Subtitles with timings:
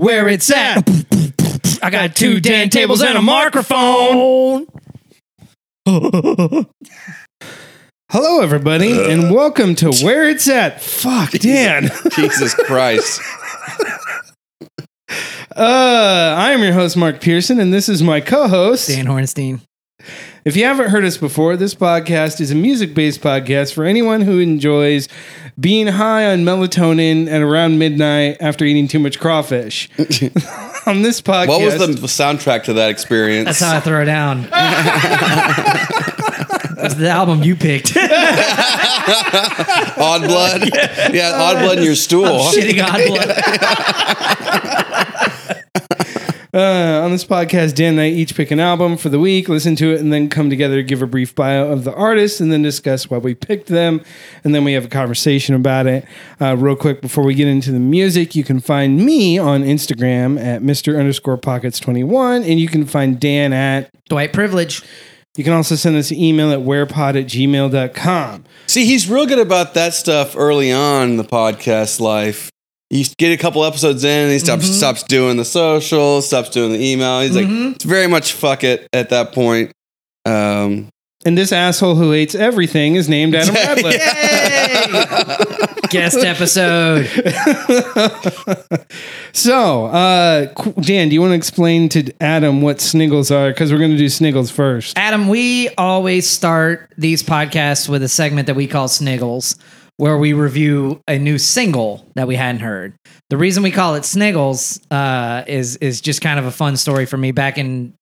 [0.00, 0.88] where it's at.
[1.82, 4.66] I got two Dan tables and a microphone.
[8.10, 10.80] Hello, everybody, and welcome to Where It's At.
[10.80, 11.90] Fuck, Dan.
[12.12, 13.20] Jesus Christ.
[15.54, 18.88] Uh, I am your host, Mark Pearson, and this is my co-host.
[18.88, 19.60] Dan Hornstein.
[20.42, 24.38] If you haven't heard us before, this podcast is a music-based podcast for anyone who
[24.38, 25.06] enjoys
[25.58, 29.90] being high on melatonin at around midnight after eating too much crawfish.
[30.86, 33.46] on this podcast, What was the soundtrack to that experience?
[33.46, 34.42] That's how I throw it down.
[36.80, 37.94] That's the album you picked.
[39.98, 40.70] Odd blood.
[41.12, 42.24] Yeah, odd blood in your stool.
[42.24, 43.28] Shitting on blood.
[46.52, 49.76] Uh, on this podcast, Dan and I each pick an album for the week, listen
[49.76, 52.50] to it, and then come together, to give a brief bio of the artist, and
[52.50, 54.02] then discuss why we picked them.
[54.42, 56.04] And then we have a conversation about it.
[56.40, 60.42] Uh, real quick, before we get into the music, you can find me on Instagram
[60.42, 60.98] at Mr.
[60.98, 63.90] underscore pockets 21, and you can find Dan at.
[64.08, 64.82] Dwight Privilege.
[65.36, 68.44] You can also send us an email at wherepod at gmail.com.
[68.66, 72.50] See, he's real good about that stuff early on in the podcast life.
[72.90, 74.72] You get a couple episodes in, and he stops Mm-hmm.
[74.74, 77.20] stops doing the social, stops doing the email.
[77.20, 79.70] He's like, it's very much fuck it at that point.
[80.26, 80.88] Um,
[81.24, 83.92] And this asshole who hates everything is named Adam Radliff.
[83.92, 85.66] Yay!
[85.90, 87.08] Guest episode.
[89.32, 90.46] So, uh,
[90.80, 93.50] Dan, do you want to explain to Adam what sniggles are?
[93.50, 94.98] Because we're going to do sniggles first.
[94.98, 99.56] Adam, we always start these podcasts with a segment that we call Sniggles,
[100.00, 102.94] where we review a new single that we hadn't heard.
[103.28, 107.04] The reason we call it Sniggles uh, is is just kind of a fun story
[107.04, 107.92] for me back in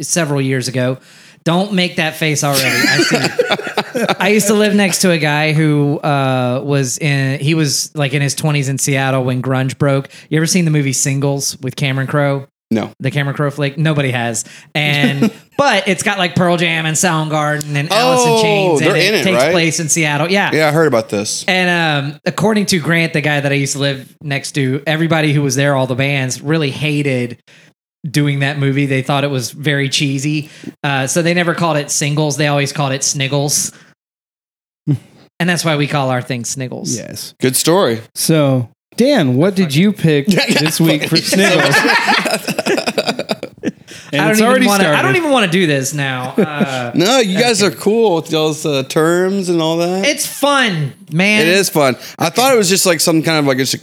[0.00, 0.98] several years ago.
[1.44, 2.64] Don't make that face already.
[2.64, 4.14] I see.
[4.18, 7.38] I used to live next to a guy who uh, was in.
[7.38, 10.08] He was like in his twenties in Seattle when grunge broke.
[10.30, 12.46] You ever seen the movie Singles with Cameron Crowe?
[12.72, 12.92] No.
[13.00, 13.78] the Cameron Crowe flick.
[13.78, 18.42] Nobody has, and but it's got like Pearl Jam and Soundgarden and Alice in Oh,
[18.42, 19.52] Chains, and they're in it, takes right?
[19.52, 20.30] place in Seattle.
[20.30, 20.50] Yeah.
[20.52, 21.44] Yeah, I heard about this.
[21.46, 25.32] And um, according to Grant, the guy that I used to live next to, everybody
[25.32, 27.40] who was there, all the bands, really hated
[28.10, 28.86] doing that movie.
[28.86, 30.50] They thought it was very cheesy,
[30.82, 32.36] uh, so they never called it singles.
[32.36, 33.72] They always called it sniggles,
[34.86, 36.96] and that's why we call our thing sniggles.
[36.96, 37.34] Yes.
[37.40, 38.00] Good story.
[38.14, 41.74] So, Dan, what did you pick this week for sniggles?
[44.12, 44.84] and I it's don't already even want to.
[44.84, 44.98] started.
[44.98, 46.34] I don't even want to do this now.
[46.42, 50.04] Uh, No, you guys are cool with y'all's uh, terms and all that.
[50.04, 51.42] it's fun, man.
[51.42, 51.96] It is fun.
[52.18, 53.80] I thought it was just like some kind of like just a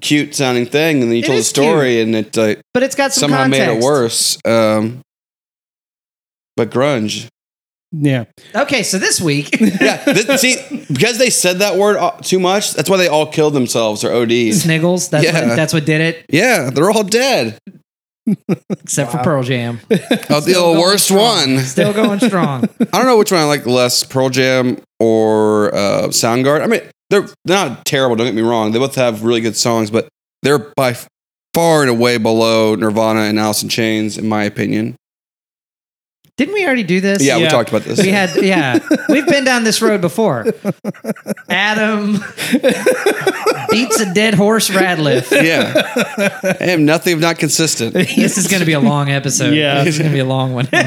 [0.00, 2.82] cute sounding thing, and then you It told a is story, and it uh, but
[2.82, 3.68] it's got some somehow context.
[3.68, 4.38] made it worse.
[4.44, 5.00] Um,
[6.56, 7.26] but grunge.
[7.92, 8.24] Yeah.
[8.54, 10.56] Okay, so this week, Yeah, this, see,
[10.90, 14.12] because they said that word uh, too much, that's why they all killed themselves or
[14.12, 14.62] ODs.
[14.64, 15.10] Sniggles.
[15.10, 15.48] That's Yeah.
[15.48, 17.58] what, that's what did it, Yeah, they're all dead.
[18.70, 19.80] except for Pearl Jam.
[20.30, 21.54] Oh, the worst strong.
[21.54, 21.58] one.
[21.64, 22.64] Still going strong.
[22.80, 26.62] I don't know which one I like less, Pearl Jam or uh, Soundgarden.
[26.62, 28.16] I mean, they're they're not terrible.
[28.16, 28.72] Don't get me wrong.
[28.72, 30.08] They both have really good songs, but
[30.42, 30.96] they're by
[31.52, 34.96] far and away below Nirvana and Alice in Chains, in my opinion.
[36.38, 37.22] Didn't we already do this?
[37.22, 37.48] Yeah, we Yeah.
[37.50, 38.00] talked about this.
[38.02, 38.78] We had, yeah,
[39.10, 40.46] we've been down this road before.
[41.50, 42.12] Adam
[43.70, 45.30] beats a dead horse Radliff.
[45.30, 45.72] yeah,
[46.58, 47.94] I am nothing if not consistent.
[48.22, 49.52] This is going to be a long episode.
[49.54, 49.84] Yeah.
[49.84, 50.68] this is going to be a long one.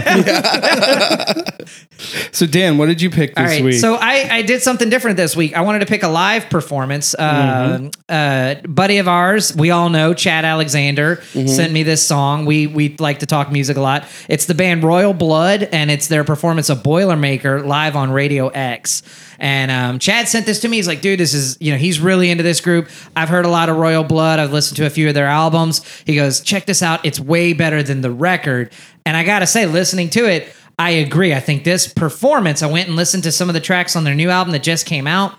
[2.31, 3.75] So, Dan, what did you pick this All right, week?
[3.79, 5.55] so I, I did something different this week.
[5.55, 7.15] I wanted to pick a live performance.
[7.15, 12.45] Uh, uh, buddy of ours, we all know Chad Alexander sent me this song.
[12.45, 14.05] We we like to talk music a lot.
[14.27, 19.03] It's the band Royal Blood, and it's their performance of Boilermaker live on Radio X.
[19.37, 20.77] And um, Chad sent this to me.
[20.77, 22.87] He's like, dude, this is you know he's really into this group.
[23.17, 24.39] I've heard a lot of Royal Blood.
[24.39, 25.85] I've listened to a few of their albums.
[26.05, 27.05] He goes, check this out.
[27.05, 28.71] It's way better than the record.
[29.05, 30.55] And I gotta say, listening to it.
[30.79, 31.33] I agree.
[31.33, 34.15] I think this performance, I went and listened to some of the tracks on their
[34.15, 35.33] new album that just came out.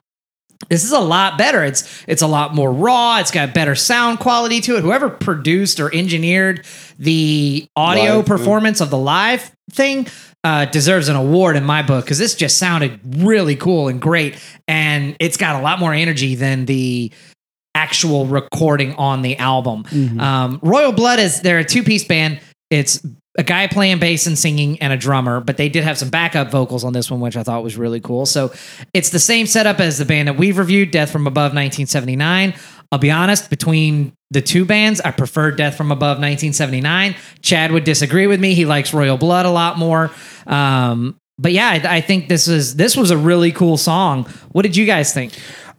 [0.69, 1.63] This is a lot better.
[1.65, 3.19] It's it's a lot more raw.
[3.19, 4.83] It's got better sound quality to it.
[4.83, 6.65] Whoever produced or engineered
[6.99, 8.37] the audio Live, yeah.
[8.37, 10.07] performance of the live thing
[10.45, 14.39] uh, deserves an award in my book because this just sounded really cool and great,
[14.67, 17.13] and it's got a lot more energy than the
[17.75, 19.85] actual recording on the album.
[20.19, 22.41] Um, Royal Blood is they're a two piece band.
[22.71, 23.05] It's
[23.39, 26.51] a guy playing bass and singing and a drummer, but they did have some backup
[26.51, 28.27] vocals on this one, which I thought was really cool.
[28.27, 28.53] So
[28.95, 32.55] it's the same setup as the band that we've reviewed, Death from Above 1979.
[32.93, 37.15] I'll be honest, between the two bands, I prefer Death from Above 1979.
[37.43, 38.55] Chad would disagree with me.
[38.55, 40.11] He likes Royal Blood a lot more.
[40.47, 44.25] Um, but yeah, I, I think this is this was a really cool song.
[44.53, 45.35] What did you guys think?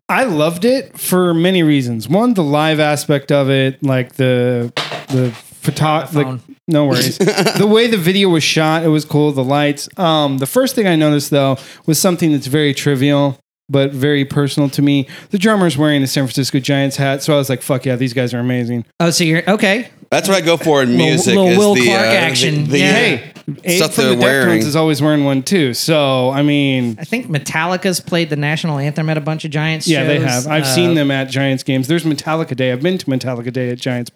[0.10, 2.08] I loved it for many reasons.
[2.08, 4.72] One, the live aspect of it, like the
[5.10, 5.36] the
[5.72, 6.08] photo.
[6.08, 6.42] phone.
[6.48, 7.18] The, no worries.
[7.58, 9.32] the way the video was shot, it was cool.
[9.32, 9.88] The lights.
[9.98, 13.40] Um, the first thing I noticed though was something that's very trivial.
[13.70, 15.10] But very personal to me.
[15.32, 18.14] The drummer's wearing a San Francisco Giants hat, so I was like, "Fuck yeah, these
[18.14, 19.90] guys are amazing." Oh, so you're okay.
[20.10, 21.36] That's what I go for in music.
[21.36, 22.64] little is Will the, Clark uh, action.
[22.64, 22.92] The, the, Yeah.
[22.94, 23.32] Hey,
[23.66, 24.62] Abe Stuff from the they're wearing.
[24.62, 25.74] Deftones is always wearing one too.
[25.74, 29.86] So I mean, I think Metallica's played the national anthem at a bunch of Giants.
[29.86, 30.48] yeah, they have.
[30.48, 31.90] I've Uh, seen them at Giants games.
[31.90, 32.72] There's Metallica Day.
[32.72, 34.12] I've been to Metallica Day at Giants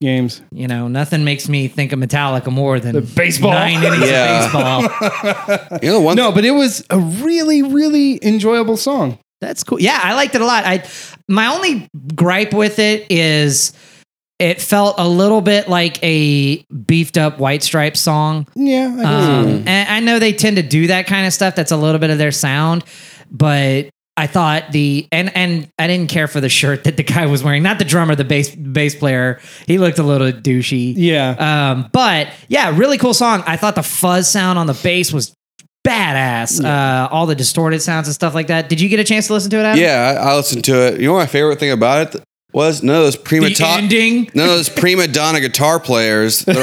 [0.00, 0.42] games.
[0.52, 3.52] You know, nothing makes me think of Metallica more than The baseball.
[3.52, 4.46] nine innings Yeah.
[4.46, 5.78] of baseball.
[5.82, 6.16] You know the one.
[6.16, 9.18] No, but it was a really, really enjoyable song.
[9.40, 9.80] That's cool.
[9.80, 10.64] Yeah, I liked it a lot.
[10.64, 10.84] I
[11.28, 13.72] my only gripe with it is
[14.38, 18.46] it felt a little bit like a beefed up White Stripes song.
[18.54, 19.06] Yeah, I guess.
[19.06, 21.54] Um, and I know they tend to do that kind of stuff.
[21.54, 22.84] That's a little bit of their sound,
[23.30, 27.26] but I thought the and and I didn't care for the shirt that the guy
[27.26, 27.62] was wearing.
[27.64, 29.40] Not the drummer, the bass bass player.
[29.66, 30.94] He looked a little douchey.
[30.96, 31.70] yeah.
[31.72, 33.42] Um, but yeah, really cool song.
[33.46, 35.34] I thought the fuzz sound on the bass was
[35.86, 36.64] badass.
[36.64, 38.68] Uh, all the distorted sounds and stuff like that.
[38.68, 39.64] Did you get a chance to listen to it?
[39.64, 39.80] Adam?
[39.82, 41.00] Yeah, I, I listened to it.
[41.00, 42.22] You know what my favorite thing about it
[42.52, 42.82] was?
[42.84, 44.30] None of those prima The ta- ending.
[44.34, 46.40] None of those prima donna guitar players.
[46.44, 46.54] They're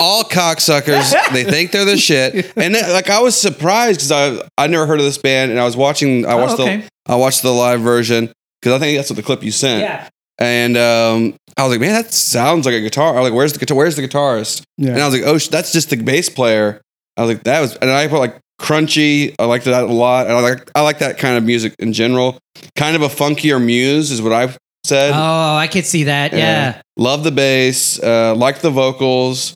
[0.00, 1.12] all cocksuckers.
[1.32, 2.52] They think they're the shit.
[2.56, 5.60] And then, like I was surprised because I I never heard of this band, and
[5.60, 6.24] I was watching.
[6.26, 6.76] I Oh, watched okay.
[6.78, 9.82] the I watched the live version because I think that's what the clip you sent.
[9.82, 10.08] Yeah.
[10.38, 13.16] And um, I was like, man, that sounds like a guitar.
[13.16, 13.76] I was like, where's the guitar?
[13.76, 14.62] Where's the guitarist?
[14.76, 14.90] Yeah.
[14.90, 16.82] And I was like, oh, sh- that's just the bass player.
[17.16, 19.34] I was like, that was, and I put like crunchy.
[19.38, 20.26] I liked that a lot.
[20.26, 22.38] And I like, I like that kind of music in general.
[22.76, 25.12] Kind of a funkier muse is what I've said.
[25.14, 26.34] Oh, I could see that.
[26.34, 26.82] Yeah.
[26.98, 27.98] Love the bass.
[28.02, 29.54] Uh, liked the vocals.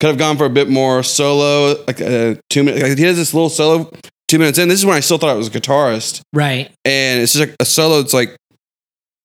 [0.00, 2.82] Could have gone for a bit more solo, like uh, two minutes.
[2.82, 3.90] Like he has this little solo
[4.28, 4.68] two minutes in.
[4.68, 6.70] This is when I still thought it was a guitarist, Right.
[6.84, 8.00] and it's just like a solo.
[8.00, 8.34] It's like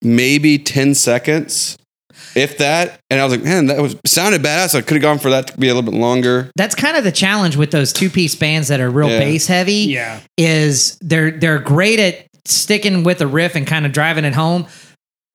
[0.02, 1.78] maybe ten seconds,
[2.36, 3.00] if that.
[3.10, 4.76] And I was like, man, that was sounded badass.
[4.76, 6.52] I could have gone for that to be a little bit longer.
[6.56, 9.20] That's kind of the challenge with those two piece bands that are real Yeah.
[9.20, 9.74] bass heavy.
[9.74, 10.20] yeah.
[10.38, 14.68] Is they're they're great at sticking with a riff and kind of driving it home,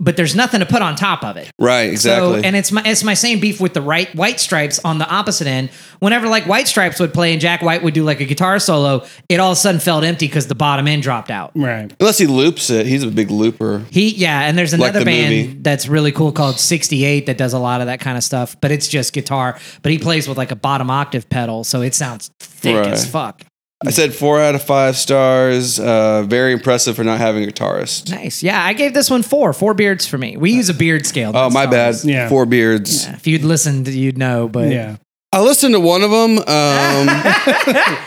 [0.00, 1.50] but there's nothing to put on top of it.
[1.58, 2.40] Right, exactly.
[2.40, 5.08] So, and it's my it's my same beef with the right White Stripes on the
[5.08, 5.70] opposite end.
[6.00, 9.04] Whenever like White Stripes would play and Jack White would do like a guitar solo,
[9.28, 11.52] it all of a sudden felt empty because the bottom end dropped out.
[11.54, 11.92] Right.
[12.00, 13.84] Unless he loops it, he's a big looper.
[13.90, 15.58] He yeah, and there's Like another the band movie.
[15.60, 18.70] that's really cool called 68 that does a lot of that kind of stuff, but
[18.70, 19.58] it's just guitar.
[19.82, 22.86] But he plays with like a bottom octave pedal, so it sounds thick Right.
[22.88, 23.42] as fuck.
[23.86, 25.80] I said four out of five stars.
[25.80, 28.10] Uh, very impressive for not having a guitarist.
[28.10, 28.42] Nice.
[28.42, 29.52] Yeah, I gave this one four.
[29.54, 30.36] Four beards for me.
[30.36, 31.32] We use a beard scale.
[31.34, 31.88] Oh, my all bad.
[31.88, 32.04] it is.
[32.04, 32.28] Yeah.
[32.28, 33.06] Four beards.
[33.06, 34.48] If you'd listened, you'd know.
[34.48, 34.96] But Yeah.
[35.32, 37.08] I listened to one of them, um,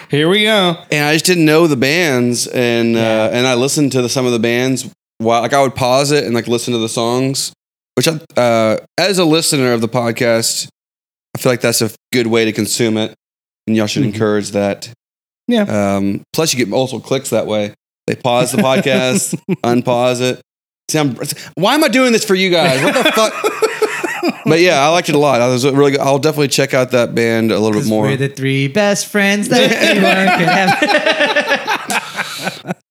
[0.09, 0.77] Here we go.
[0.91, 4.25] and I just didn't know the bands, and uh, and I listened to the, some
[4.25, 7.53] of the bands while like I would pause it and like listen to the songs.
[7.95, 10.67] Which, I, uh, as a listener of the podcast,
[11.33, 13.13] I feel like that's a good way to consume it,
[13.67, 14.13] and y'all should Mhm.
[14.13, 14.91] encourage that.
[15.47, 15.95] Yeah.
[15.97, 17.73] Um, plus, you get multiple clicks that way.
[18.07, 20.41] They pause the podcast, unpause it.
[20.89, 21.15] See, I'm,
[21.55, 22.83] why am I doing this for you guys?
[22.83, 23.33] What the fuck?
[24.45, 25.41] but yeah, I liked it a lot.
[25.41, 26.01] I was really good.
[26.01, 28.03] I'll definitely check out that band a little bit more.
[28.03, 32.03] we're the three best friends that anyone could have.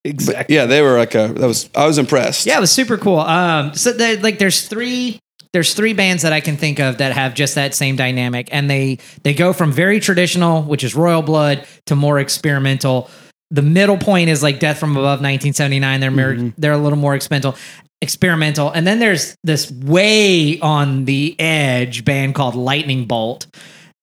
[0.04, 0.54] Exactly.
[0.54, 2.46] yeah, they were like a, that was I was impressed.
[2.46, 3.20] Yeah, it was super cool.
[3.20, 5.20] Um, so like, there's three,
[5.52, 8.70] there's three bands that I can think of that have just that same dynamic, and
[8.70, 13.10] they they go from very traditional, which is Royal Blood, to more experimental.
[13.50, 16.00] The middle point is like Death from Above, 1979.
[16.00, 16.48] They're mer- mm-hmm.
[16.56, 17.56] they're a little more experimental,
[18.00, 23.46] experimental, and then there's this way on the edge band called Lightning Bolt.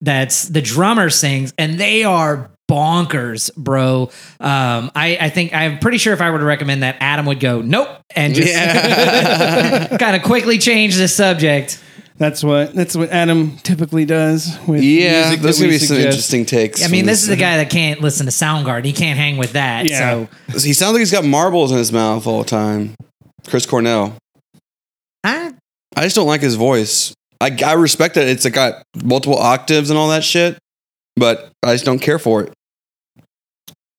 [0.01, 4.03] That's the drummer sings, and they are bonkers, bro.
[4.39, 7.39] Um, I, I think I'm pretty sure if I were to recommend that, Adam would
[7.39, 9.97] go, nope, and just Yeah.
[9.99, 11.83] kind of quickly change the subject.
[12.17, 15.85] That's what that's what Adam typically does with Yeah, music there's that gonna we be
[15.85, 16.83] some interesting takes.
[16.83, 18.83] I mean, from this is the guy that can't listen to Soundgarden.
[18.83, 19.85] He can't hang with that.
[19.85, 20.27] Yeah.
[20.49, 22.95] So He sounds like he's got marbles in his mouth all the time.
[23.47, 24.17] Chris Cornell.
[25.23, 25.53] I,
[25.95, 27.13] I just don't like his voice.
[27.39, 30.57] I, I respect that it's got multiple octaves and all that shit,
[31.15, 32.53] but I just don't care for it.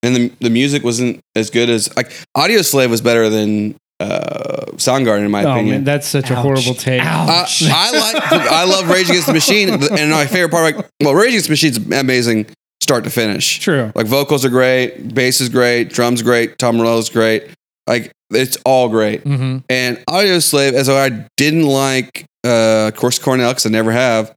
[0.02, 5.26] And the the music wasn't as good as like Audioslave was better than uh, Soundgarden
[5.26, 5.74] in my Oh opinion.
[5.76, 7.02] man, that's such a horrible take.
[7.02, 7.62] Uh, Ouch.
[7.66, 11.28] I like I love Rage Against the Machine, and my favorite part, like, well, Rage
[11.28, 12.46] Against the Machine's amazing
[12.80, 13.58] start to finish.
[13.58, 13.92] True.
[13.94, 17.48] Like vocals are great, bass is great, drums great, Tom Morello's great.
[17.86, 19.24] Like it's all great.
[19.24, 19.64] Mhm.
[19.68, 24.34] And Audioslave, as though I didn't like uh Chris Cornell because I never have,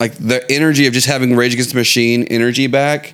[0.00, 3.12] like the energy of just having Rage Against the Machine energy back.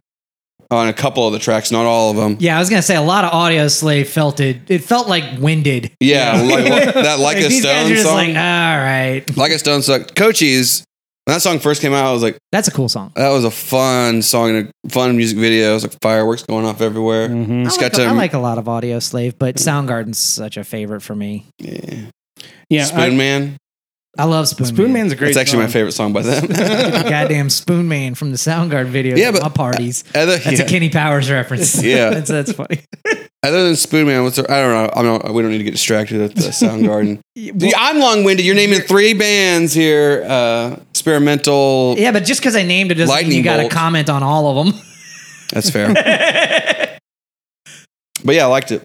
[0.72, 2.38] On a couple of the tracks, not all of them.
[2.40, 4.56] Yeah, I was gonna say a lot of Audioslave felt it.
[4.68, 5.92] It felt like winded.
[6.00, 8.14] Yeah, like what- that like, a these guys stone are just song.
[8.16, 10.04] like, all right, like a stone song.
[10.16, 10.84] Cochise.
[11.24, 13.12] When that song first came out, I was like, that's a cool song.
[13.14, 15.70] that was a fun song and a fun music video.
[15.70, 17.28] It was like fireworks going off everywhere.
[17.28, 17.60] Mm-hmm.
[17.60, 20.64] I Just like, got to- I like a lot of Audioslave, but Soundgarden's such a
[20.64, 21.46] favorite for me.
[21.60, 22.06] Yeah.
[22.68, 23.56] Yeah, Spoon I- Man.
[24.18, 25.02] I love Spoon, Spoon Man.
[25.04, 25.30] Man's a great.
[25.30, 25.72] It's actually my song.
[25.72, 26.46] favorite song by them.
[27.08, 29.16] Goddamn Spoon Man from the Soundgarden video.
[29.16, 30.04] Yeah, but- my parties.
[30.14, 30.66] Other, That's yeah.
[30.66, 31.82] a Kenny Powers reference.
[31.82, 32.10] Yeah.
[32.10, 32.80] that's, that's funny.
[33.42, 34.90] Other than Spoon Man, what's the, I don't know.
[34.94, 37.20] I'm not, we don't need to get distracted at the Soundgarden.
[37.54, 38.44] Well, I'm long winded.
[38.44, 40.24] You're naming three bands here.
[40.28, 41.94] Uh, experimental.
[41.98, 43.72] yeah, but just because I named it doesn't mean Lightning you got to bolt.
[43.72, 44.80] comment on all of them.
[45.52, 45.88] That's fair.
[48.24, 48.82] but yeah, I liked it.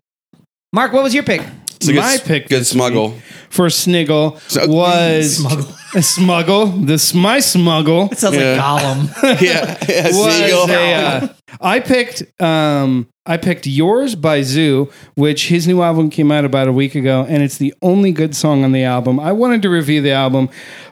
[0.74, 1.42] Mark, what was your pick?
[1.88, 3.14] It's a good, My pick Good smuggle.
[3.50, 5.66] for Sniggle So- was Smuggle.
[5.96, 6.68] a smuggle.
[6.68, 8.62] This my smuggle It sounds Yeah.
[8.62, 9.42] like Gollum.
[9.42, 9.78] yeah.
[9.88, 11.28] yeah was a, uh,
[11.62, 16.68] I picked um I picked Yours by ZHU, which his new album came out about
[16.70, 19.20] a week ago, and it's the only good song on the album.
[19.20, 20.50] I wanted to review the album,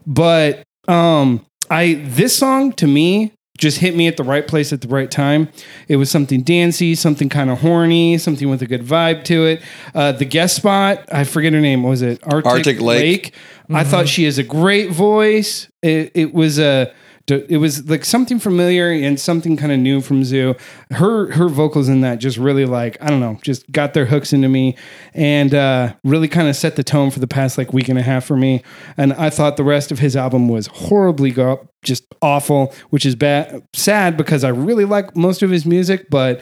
[0.08, 4.82] but um I this song to me just hit me at the right place at
[4.82, 5.50] the right time.
[5.88, 9.62] It was something dancey, something kind of horny, something with a good vibe to it.
[9.94, 11.84] Uh, the guest spot, I forget her name.
[11.84, 13.34] What was it Arctic, Arctic Lake.
[13.70, 15.70] I thought she has a great voice.
[15.82, 16.94] It, it was a
[17.28, 20.60] it was like something familiar and something kind of new from ZHU.
[20.92, 24.32] Her her vocals in that just really like I don't know, just got their hooks
[24.32, 24.78] into me
[25.14, 28.04] and uh, really kind of set the tone for the past like week and a
[28.04, 28.62] half for me.
[28.98, 33.16] And I thought the rest of his album was horribly go- just awful, which is
[33.16, 36.42] bad sad because I really like most of his music, but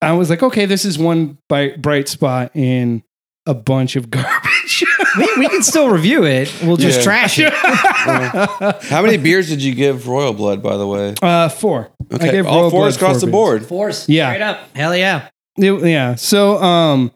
[0.00, 3.02] I was like, okay, this is one bright spot in
[3.46, 4.84] a bunch of garbage.
[5.18, 6.52] we, we can still review it.
[6.62, 7.04] We'll just Yeah.
[7.04, 7.52] trash it.
[8.90, 11.14] How many beers did you give Royal Blood, by the way?
[11.22, 11.90] uh, four.
[12.12, 13.66] I gave All Royal four Blood across four the board.
[13.66, 14.08] Force.
[14.08, 14.30] Yeah.
[14.30, 14.60] Straight up.
[14.76, 15.28] Hell yeah.
[15.56, 16.14] It- yeah.
[16.16, 17.10] So um,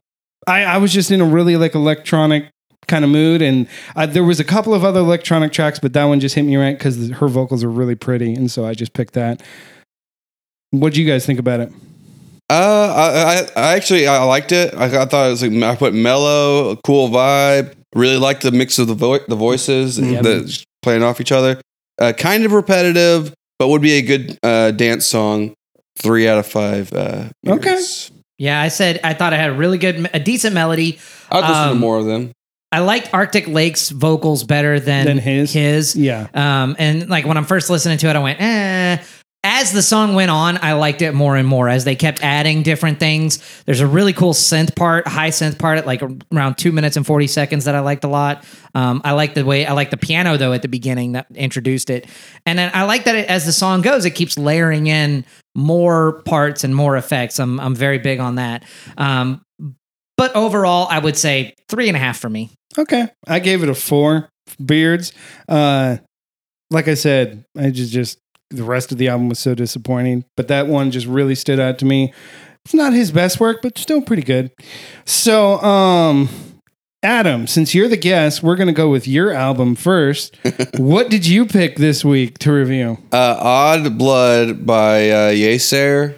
[0.47, 2.47] I, I was just in a really like electronic
[2.87, 6.05] kind of mood, and I, there was a couple of other electronic tracks, but that
[6.07, 8.93] one just hit me right because her vocals are really pretty, and so I just
[8.95, 9.43] picked that.
[10.71, 11.73] What do you guys think about it?
[12.51, 12.93] Uh,
[13.57, 14.75] I, I, I actually I liked it.
[14.75, 17.75] I, I thought it was like I put mellow, cool vibe.
[17.95, 20.23] Really liked the mix of the vo- the voices and Yeah.
[20.23, 21.61] the just playing off each other.
[22.01, 25.55] Uh, kind of repetitive, but would be a good uh, dance song.
[25.97, 26.93] Three out of five.
[26.93, 27.79] Uh, Okay.
[28.39, 30.99] Yeah, I said I thought it had a really good, a decent melody.
[31.31, 32.33] I'd listen to Um, more of them.
[32.73, 35.53] I liked Arctic Lake's vocals better than, Than his?
[35.53, 35.95] His.
[35.97, 36.29] Yeah.
[36.33, 38.99] Um, and like when I'm first listening to it, I went, eh.
[39.43, 42.63] As the song went on, I liked it more and more as they kept adding
[42.63, 43.39] different things.
[43.65, 47.07] There's a really cool synth part, high synth part at like around two minutes and
[47.07, 48.45] 40 seconds that I liked a lot.
[48.75, 51.89] Um, I like the way I like the piano though at the beginning that introduced
[51.89, 52.07] it.
[52.45, 56.21] And then I like that it, as the song goes, it keeps layering in more
[56.25, 57.41] parts and more effects.
[57.41, 58.65] I'm, I'm very big on that.
[58.99, 59.41] Um,
[60.19, 62.51] but overall, I would say three and a half for me.
[62.77, 63.09] Okay.
[63.27, 64.29] I gave it a four
[64.63, 65.15] beards.
[65.49, 65.97] Uh,
[66.71, 68.19] like I said, I just just
[68.51, 71.79] the rest of the album was so disappointing, but that one just really stood out
[71.79, 72.13] to me.
[72.65, 74.51] It's not his best work, but still pretty good.
[75.07, 76.29] So, um,
[77.03, 80.37] Adam, since you're the guest, we're gonna go with your album first.
[80.77, 82.99] what did you pick this week to review?
[83.13, 86.17] Uh, Odd Blood by uh, Yeasayer.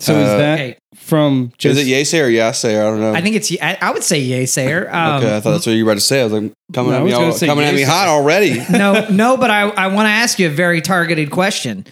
[0.00, 0.76] So is Uh, that Okay.
[0.96, 2.80] from just Is it Yesair or Yasair?
[2.80, 3.14] I don't know.
[3.14, 4.88] I think it's, I, I would say yay, Sayer.
[4.94, 6.20] Um, okay, I thought that's what you were about to say.
[6.20, 7.82] I was like, coming No, I at me, was gonna all, say coming at me
[7.82, 7.86] Yesair.
[7.86, 8.62] hot already.
[8.70, 11.86] no, no, but I, I want to ask you a very targeted question.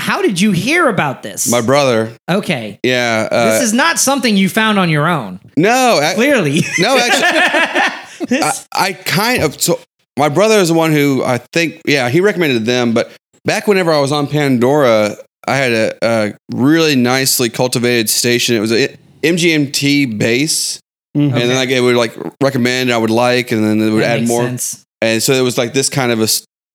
[0.00, 1.48] How did you hear about this?
[1.50, 2.12] My brother.
[2.28, 2.78] okay.
[2.82, 3.28] Yeah.
[3.30, 5.40] Uh, this is not something you found on your own.
[5.56, 6.62] no, I, Clearly.
[6.78, 8.38] no, actually.
[8.42, 9.78] I, I kind of so
[10.18, 13.12] my brother is the one who I think yeah he recommended them, but
[13.44, 15.16] back whenever I was on Pandora,
[15.46, 18.56] I had a, a really nicely cultivated station.
[18.56, 20.80] It was a MGMT base,
[21.16, 21.32] Mhm.
[21.32, 24.20] and then like it would like recommend I would like, and then it would That
[24.20, 24.84] add more, sense.
[25.00, 26.28] and so it was like this kind of a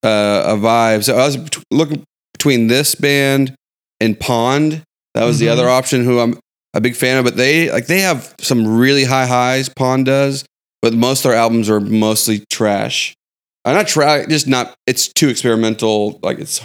[0.07, 1.03] uh, a vibe.
[1.03, 2.03] So I was bet- looking
[2.33, 3.55] between this band
[4.01, 4.81] and Pond.
[5.13, 5.51] That was the Mhm.
[5.51, 6.37] other option who I'm
[6.73, 9.69] a big fan of, but they like they have some really high highs.
[9.69, 10.43] Pond does,
[10.81, 13.13] but most of their albums are mostly trash.
[13.63, 14.73] I'm not trash, just not.
[14.87, 16.19] It's too experimental.
[16.21, 16.59] Like it's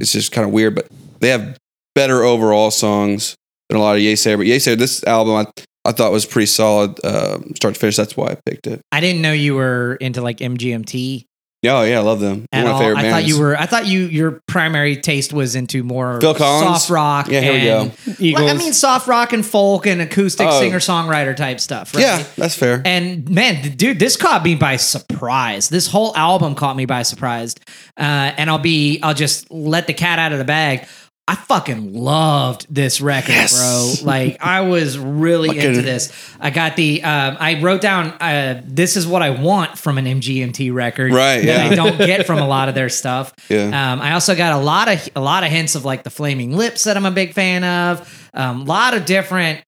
[0.00, 0.74] it's just kind of weird.
[0.74, 0.88] But
[1.20, 1.58] they have
[1.94, 3.34] better overall songs
[3.68, 4.36] than a lot of Yeasayer.
[4.36, 7.96] But Yeasayer, this album I I thought was pretty solid, uh, start to finish.
[7.96, 8.80] That's why I picked it.
[8.90, 11.25] I didn't know you were into like MGMT
[11.62, 12.46] Yeah, oh, yeah, I love them.
[12.52, 12.92] At one of all.
[12.94, 13.28] my I thought bands.
[13.28, 13.56] you were.
[13.58, 16.64] I thought you your primary taste was into more Phil Collins?
[16.84, 17.28] soft rock.
[17.28, 18.12] Yeah, here we and- go.
[18.20, 18.42] Eagles.
[18.44, 20.60] Like, I mean, soft rock and folk and acoustic Oh.
[20.60, 21.94] singer songwriter type stuff.
[21.94, 22.02] Right?
[22.02, 22.82] Yeah, that's fair.
[22.84, 25.68] And man, th- dude, this caught me by surprise.
[25.68, 27.54] This whole album caught me by surprise.
[27.98, 28.02] Uh,
[28.36, 30.86] and I'll be, I'll just let the cat out of the bag.
[31.28, 34.00] I fucking loved this record, Yes.
[34.00, 34.06] bro.
[34.06, 36.12] Like I was really into this.
[36.38, 37.02] I got the.
[37.02, 38.12] Um, I wrote down.
[38.20, 42.26] Uh, this is what I want from an MGMT record, Right, That I don't get
[42.26, 43.34] from a lot of their stuff.
[43.48, 43.64] Yeah.
[43.92, 46.56] Um, I also got a lot of a lot of hints of like the Flaming
[46.56, 48.30] Lips that I'm a big fan of.
[48.32, 49.64] A um, lot of different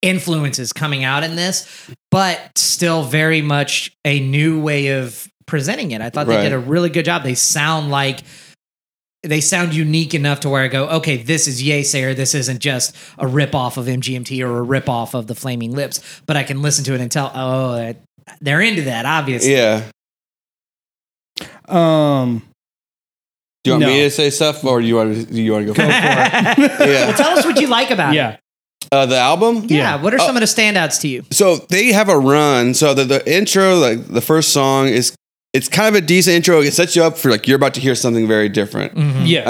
[0.00, 6.00] influences coming out in this, but still very much a new way of presenting it.
[6.00, 7.22] I thought they did a really good job.
[7.22, 8.22] They sound like
[9.22, 12.16] they sound unique enough to where I go, okay, this is Yeasayer.
[12.16, 15.72] This isn't just a rip off of MGMT or a rip off of the Flaming
[15.72, 17.94] Lips, but I can listen to it and tell, oh,
[18.40, 19.52] they're into that, obviously.
[19.52, 19.84] Yeah.
[21.68, 22.42] Um,
[23.64, 23.86] Do you want No.
[23.88, 25.24] me to say stuff, or do you want to?
[25.24, 25.74] Do you want to go?
[25.74, 26.88] Go for it.
[26.90, 27.12] yeah.
[27.12, 28.16] Tell us what you like about it.
[28.16, 28.36] yeah.
[28.90, 29.64] Uh, the album.
[29.68, 29.76] Yeah.
[29.96, 30.02] Yeah.
[30.02, 31.24] What are some of the standouts to you?
[31.30, 32.74] So they have a run.
[32.74, 35.14] So the, the intro, like the first song, is
[35.52, 36.60] it's kind of a decent intro.
[36.62, 38.96] It sets you up for like you're about to hear something very different.
[39.26, 39.40] Yeah,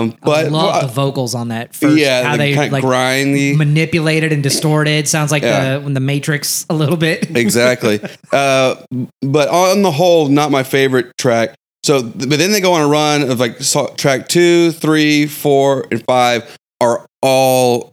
[0.00, 1.96] Um, but I love well, the vocals on that first.
[1.98, 3.54] yeah, how the they kind of like grindy.
[3.56, 5.06] manipulated and distorted.
[5.08, 5.74] Sounds like Yeah.
[5.74, 7.36] the when the Matrix a little bit.
[7.36, 8.00] exactly.
[8.32, 8.76] Uh,
[9.20, 11.54] but on the whole, not my favorite track.
[11.84, 15.86] So, but then they go on a run of like so, track two, three, four,
[15.90, 17.92] and five are all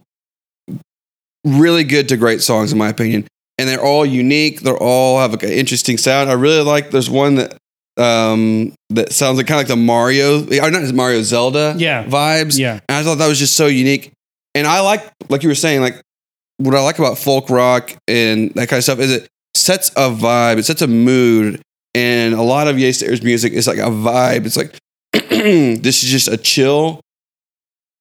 [1.44, 3.26] really good to great songs in my opinion,
[3.60, 4.60] and they're all unique.
[4.62, 6.30] They're all have like an interesting sound.
[6.30, 6.90] I really like.
[6.90, 7.56] There's one that
[7.96, 12.04] um that sounds like kind of like the Mario, or not Mario Zelda, Yeah.
[12.04, 12.58] vibes.
[12.58, 12.80] yeah.
[12.88, 14.12] And I thought that was just so unique.
[14.54, 16.00] And I like, like you were saying, like
[16.56, 20.10] what I like about folk rock and that kind of stuff is it sets a
[20.10, 21.60] vibe, it sets a mood.
[21.94, 24.46] And a lot of Yeasayer's music is like a vibe.
[24.46, 24.76] It's like,
[25.12, 27.00] this is just a chill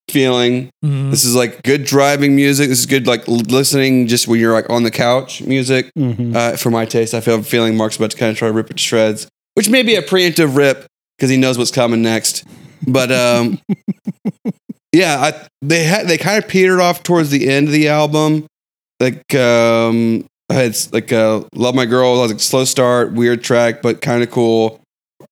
[0.09, 0.69] feeling.
[0.83, 1.11] Mhm.
[1.11, 2.69] This is like good driving music.
[2.69, 5.91] This is good, like l- listening just when you're like on the couch music.
[5.97, 6.35] Mhm.
[6.35, 8.53] Uh, for my taste, I feel I'm feeling Mark's about to kind of try to
[8.53, 10.85] rip it to shreds, which may be a preemptive rip
[11.17, 12.43] because he knows what's coming next.
[12.87, 13.59] But um,
[14.93, 18.45] yeah, I, they had they kind of petered off towards the end of the album.
[18.99, 23.43] Like um, I had like uh, "Love My Girl," I was like slow start, weird
[23.43, 24.81] track, but kind of cool.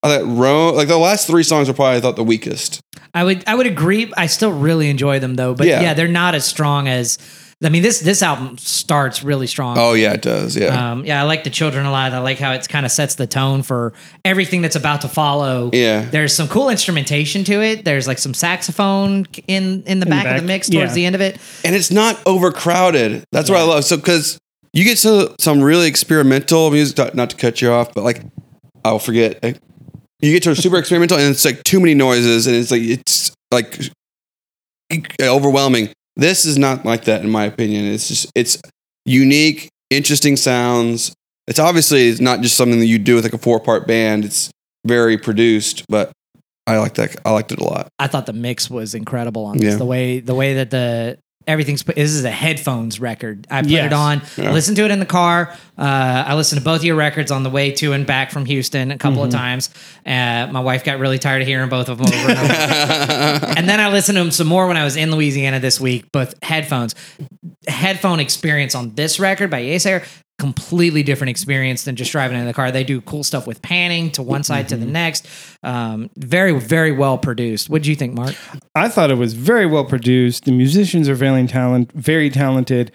[0.03, 2.81] I thought Rome, like the last three songs are probably I thought the weakest.
[3.13, 4.11] I would I would agree.
[4.17, 5.93] I still really enjoy them though, but yeah, Yeah.
[5.93, 7.17] they're not as strong as.
[7.63, 9.77] I mean this this album starts really strong.
[9.79, 10.55] Oh yeah, it does.
[10.55, 12.11] Yeah, Um, yeah, I like the children a lot.
[12.13, 15.71] I like how it kind of sets the tone for everything that's about to follow.
[15.73, 16.01] yeah.
[16.01, 17.83] There's some cool instrumentation to it.
[17.83, 20.95] There's like some saxophone in in the back, of back, the mix towards yeah.
[20.95, 21.39] the end of it.
[21.65, 23.23] and it's not overcrowded.
[23.31, 23.85] That's what I love.
[23.85, 24.37] So because
[24.73, 28.21] you get to some really experimental music, not- not to cut you off, but like
[28.85, 29.39] I'll forget.
[30.19, 32.81] You get to a super experimental, and it's like too many noises, and it's like
[32.81, 33.89] it's like
[35.21, 35.89] overwhelming.
[36.15, 37.85] This is not like that, in my opinion.
[37.85, 38.59] It's just it's
[39.05, 41.13] unique, interesting sounds.
[41.47, 44.25] It's obviously it's not just something that you do with like a four part band.
[44.25, 44.49] It's
[44.85, 46.11] very produced, but
[46.65, 47.15] I like that.
[47.23, 47.87] I liked it a lot.
[47.99, 49.73] I thought the mix was incredible on this.
[49.73, 49.77] Yeah.
[49.77, 51.83] The way the way that the everything's.
[51.83, 53.47] This is a headphones record.
[53.49, 53.85] I put Yes.
[53.87, 54.21] it on.
[54.37, 54.49] Yeah.
[54.49, 55.53] I listened to it in the car.
[55.77, 55.81] Uh,
[56.27, 58.91] I listened to both of your records on the way to and back from Houston
[58.91, 59.69] a couple of times.
[60.05, 63.45] Uh, my wife got really tired of hearing both of them over and over.
[63.57, 66.11] and then I listened to them some more when I was in Louisiana this week.
[66.11, 66.93] Both headphones,
[67.67, 70.05] headphone experience on this record by Yeasayer,
[70.37, 72.71] completely different experience than just driving in the car.
[72.71, 75.27] They do cool stuff with panning to one side to the next.
[75.63, 77.69] Um, very, very well produced.
[77.69, 78.35] What do you think, Mark?
[78.75, 80.45] I thought it was very well produced.
[80.45, 82.91] The musicians are very talent, very talented.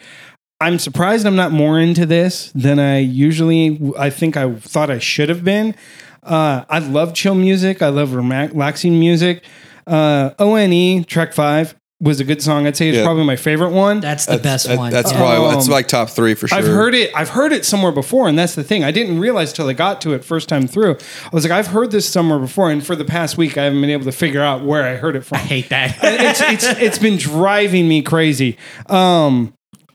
[0.61, 3.93] I'm surprised I'm not more into this than I usually.
[3.99, 5.75] I think I thought I should have been.
[6.23, 7.83] Uh, I love chill music.
[7.83, 9.45] I love relaxing music.
[9.85, 12.67] Uh, ONE track five was a good song.
[12.67, 13.05] I'd say it's Yeah.
[13.05, 14.01] probably my favorite one.
[14.01, 14.91] That's the best That- one.
[14.93, 15.19] That's Yeah.
[15.19, 16.59] probably that's Um, like top three for sure.
[16.59, 17.13] I've heard it.
[17.15, 18.83] I've heard it somewhere before, and that's the thing.
[18.83, 20.97] I didn't realize till I got to it first time through.
[21.25, 23.81] I was like, I've heard this somewhere before, and for the past week, I haven't
[23.81, 25.37] been able to figure out where I heard it from.
[25.39, 25.97] I hate that.
[26.03, 28.57] it's, it's it's been driving me crazy.
[28.89, 29.53] Um,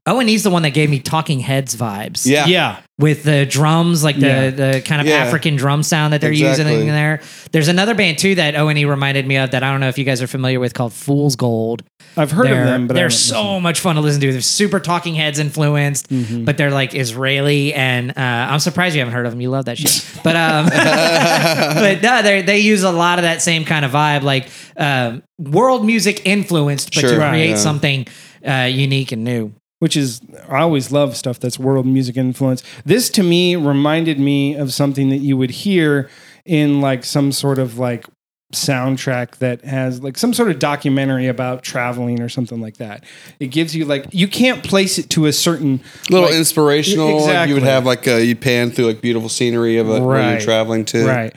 [0.07, 2.25] oh, and he's the one that gave me Talking Heads vibes.
[2.25, 2.45] Yeah.
[2.47, 4.49] yeah, with the drums, like the Yeah.
[4.49, 5.17] the kind of Yeah.
[5.17, 6.63] African drum sound that they're Exactly.
[6.73, 7.21] using in there.
[7.51, 9.89] There's another band too that O and E reminded me of that I don't know
[9.89, 11.83] if you guys are familiar with called Fool's Gold.
[12.15, 14.31] I've heard they're, of them, but they're haven't so much fun to listen to.
[14.31, 16.45] They're super Talking Heads influenced, Mm-hmm.
[16.45, 19.41] but they're like Israeli, and uh, I'm surprised you haven't heard of them.
[19.41, 23.41] You love that shit, but um, but no, they they use a lot of that
[23.41, 27.19] same kind of vibe, like um, world music influenced, but Sure.
[27.19, 27.55] to create yeah.
[27.57, 28.07] something
[28.47, 29.53] uh, unique and new.
[29.79, 32.63] Which is I always love stuff that's world music influence.
[32.85, 36.09] This to me reminded me of something that you would hear
[36.45, 38.05] in like some sort of like
[38.53, 43.03] soundtrack that has like some sort of documentary about traveling or something like that.
[43.39, 47.25] It gives you like you can't place it to a certain little like- inspirational.
[47.25, 50.31] Like you would have like uh, you pan through like beautiful scenery of like, where
[50.31, 51.05] you're traveling to.
[51.05, 51.35] right.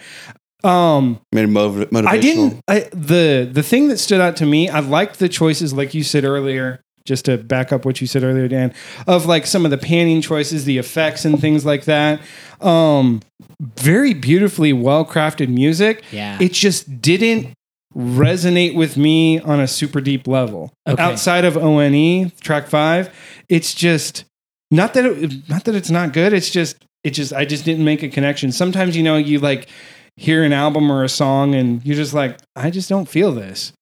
[0.62, 2.06] Um, Made motiv- motivational.
[2.06, 2.60] I didn't.
[2.68, 6.04] I, the the thing that stood out to me, I liked the choices, like you
[6.04, 6.82] said earlier.
[7.04, 8.74] Just to back up what you said earlier, Dan,
[9.06, 12.20] of like some of the panning choices, the effects, and things like that.
[12.60, 13.20] Um,
[13.60, 16.02] very beautifully well crafted music.
[16.12, 16.38] Yeah.
[16.40, 17.54] It just didn't
[17.96, 20.72] resonate with me on a super deep level.
[20.86, 21.02] Okay.
[21.02, 23.14] Outside of ONE track five,
[23.48, 24.24] it's just
[24.70, 26.32] not that it, not that it's not good.
[26.32, 28.52] It's just it just I just didn't make a connection.
[28.52, 29.68] Sometimes you know you like
[30.16, 33.72] hear an album or a song and you're just like I just don't feel this.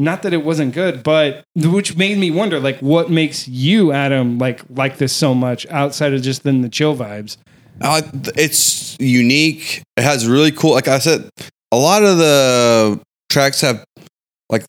[0.00, 4.38] Not that it wasn't good, but which made me wonder like what makes you Adam
[4.38, 7.36] like like this so much outside of just then the chill vibes.
[7.80, 8.02] Uh,
[8.36, 9.82] it's unique.
[9.96, 10.72] It has really cool.
[10.72, 11.28] Like I said,
[11.72, 13.84] a lot of the tracks have
[14.48, 14.64] like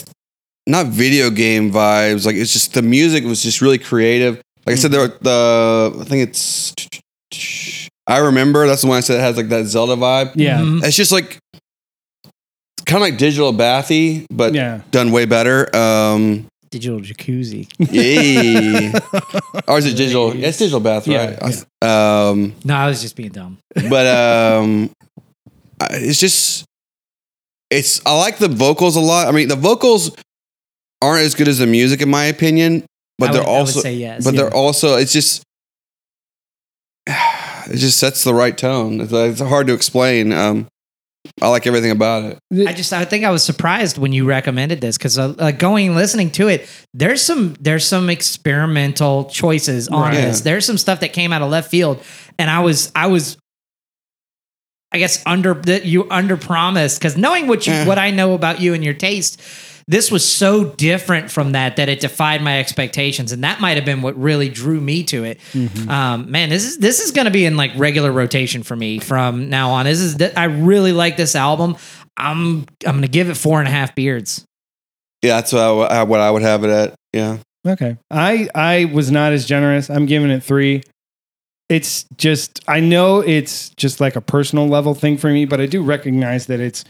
[0.66, 2.26] not video game vibes.
[2.26, 4.42] Like it's just the music was just really creative.
[4.66, 6.74] Like I said, there the I think it's
[8.08, 10.32] I remember that's the one I said it has like that Zelda vibe.
[10.36, 10.60] Yeah.
[10.60, 10.84] Mhm.
[10.84, 11.38] It's just like
[12.90, 14.82] kind of like digital bathy, but Yeah.
[14.92, 15.74] done way better.
[15.76, 17.68] Um, Digital jacuzzi.
[17.92, 18.92] yay.
[19.68, 20.36] or is it digital?
[20.36, 21.66] Yeah, it's digital bath, Yeah, right?
[21.82, 23.58] Um, No, I was just being dumb.
[23.90, 24.92] but um
[25.82, 26.66] I- it's just
[27.72, 30.12] it's i like the vocals a lot i mean the vocals
[31.02, 32.84] aren't as good as the music in my opinion
[33.20, 34.24] but I they're would- I would also say yes.
[34.26, 34.42] but Yeah.
[34.42, 35.42] they're also it's just
[37.08, 40.68] it just sets the right tone it's, it's hard to explain um
[41.42, 44.82] i like everything about it I just I think I was surprised when you recommended
[44.82, 49.88] this because uh, like going and listening to it, there's some there's some experimental choices
[49.90, 50.16] on Right.
[50.16, 50.42] this.
[50.42, 52.02] There's some stuff that came out of left field,
[52.40, 53.38] and I was I was.
[54.92, 57.86] I guess under that you under promised because knowing what you Eh.
[57.86, 59.40] what I know about you and your taste,
[59.90, 63.86] this was so different from that that it defied my expectations, and that might have
[63.86, 65.40] been what really drew me to it.
[65.90, 69.00] Um, man, this is this is going to be in like regular rotation for me
[69.00, 69.86] from now on.
[69.86, 71.76] This is I really like this album.
[72.16, 74.46] I'm I'm going to give it four and a half beards.
[75.24, 77.98] yeah that's what I, w- uh, what I would have it at yeah Okay.
[78.10, 79.90] I I was not as generous.
[79.90, 80.82] I'm giving it three.
[81.68, 85.66] It's just I know it's just like a personal level thing for me, but I
[85.66, 86.86] do recognize that it's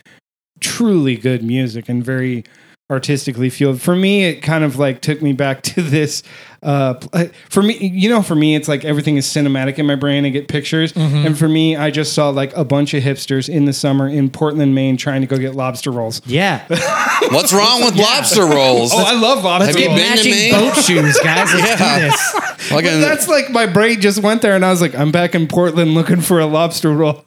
[0.59, 2.43] truly good music and very
[2.89, 3.81] artistically fueled.
[3.81, 6.23] For me, it kind of like took me back to this.
[6.61, 6.95] Uh,
[7.49, 10.25] for me, you know, for me, it's like everything is cinematic in my brain.
[10.25, 13.65] I get pictures, and for me, I just saw like a bunch of hipsters in
[13.65, 16.21] the summer in Portland, Maine, trying to go get lobster rolls.
[16.25, 16.65] Yeah,
[17.29, 19.99] what's wrong with lobster rolls Oh, I love lobster Have you rolls.
[19.99, 20.51] been to matching Maine?
[20.53, 21.53] boat shoes, guys.
[21.53, 21.99] Let's Yeah.
[21.99, 22.33] do this.
[22.71, 25.11] like But in- that's like my brain just went there, and I was like, I'm
[25.11, 27.23] back in Portland looking for a lobster roll.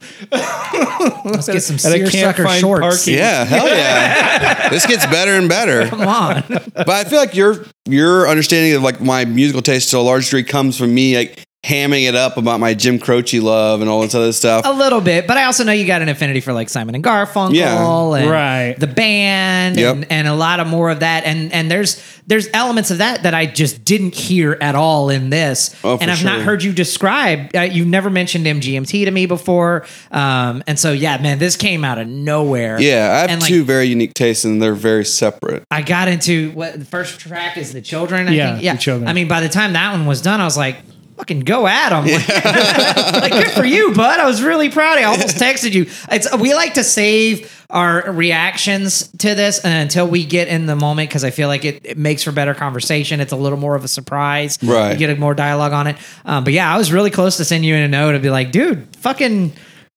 [1.25, 2.81] Let's get some And I can't seersucker find shorts.
[2.83, 3.15] parking.
[3.15, 6.43] yeah hell yeah this gets better and better Come on.
[6.75, 10.27] But I feel like your your understanding of like my musical taste to a large
[10.27, 14.01] degree comes from me like hamming it up about my Jim Croce love and all
[14.01, 14.65] this other stuff.
[14.67, 17.05] A little bit, but I also know you got an affinity for like Simon and
[17.05, 18.17] Garfunkel Yeah.
[18.17, 18.75] and Right.
[18.77, 19.95] the band Yep.
[19.95, 21.25] and, and a lot of more of that.
[21.25, 25.31] And and there's there's elements of that that I just didn't hear at all in
[25.31, 25.75] this.
[25.85, 27.51] Oh, for and I've not heard you describe.
[27.55, 29.85] Uh, you've never mentioned MGMT to me before.
[30.11, 32.81] Um, and so yeah, man, this came out of nowhere.
[32.81, 35.63] Yeah, I have And, like, two very unique tastes and they're very separate.
[35.71, 38.29] I got into what the first track is the children.
[38.29, 38.65] I Yeah, think.
[38.65, 38.73] yeah.
[38.75, 39.09] The Children.
[39.09, 40.77] I mean, by the time that one was done, I was like,
[41.23, 42.05] "Fucking go at them!"
[43.21, 44.19] like, good for you, bud.
[44.19, 44.99] I was really proud.
[44.99, 45.87] I almost texted you.
[46.11, 51.09] It's we like to save our reactions to this until we get in the moment
[51.11, 53.21] because I feel like it, it makes for better conversation.
[53.21, 54.59] It's a little more of a surprise.
[54.63, 54.93] Right.
[54.93, 55.97] You get a more dialogue on it.
[56.25, 58.31] Um, but yeah, I was really close to send you in a note and be
[58.31, 59.53] like, "Dude, fucking."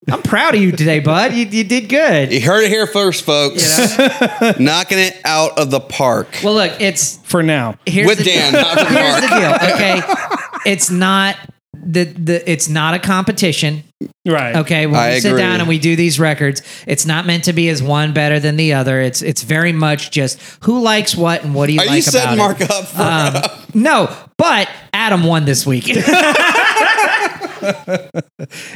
[0.07, 1.33] I'm proud of you today, bud.
[1.33, 2.31] You, you did good.
[2.31, 3.97] You heard it here first, folks.
[3.97, 4.53] You know?
[4.59, 6.27] Knocking it out of the park.
[6.43, 7.79] Well, look, it's For now.
[7.88, 8.61] here's With the Dan, deal.
[8.61, 9.61] not with here's the Mark.
[9.61, 9.73] deal.
[9.73, 10.01] Okay,
[10.65, 11.38] it's not
[11.73, 13.84] the the it's not a competition.
[14.28, 14.56] Right.
[14.58, 15.41] Okay, when I we sit agree.
[15.41, 18.56] down and we do these records, it's not meant to be as one better than
[18.58, 18.99] the other.
[19.01, 22.01] It's it's very much just who likes what and what do you Are like you
[22.01, 22.71] setting about Mark it.
[22.71, 23.36] up for Um,
[23.73, 25.88] no, but Adam won this week.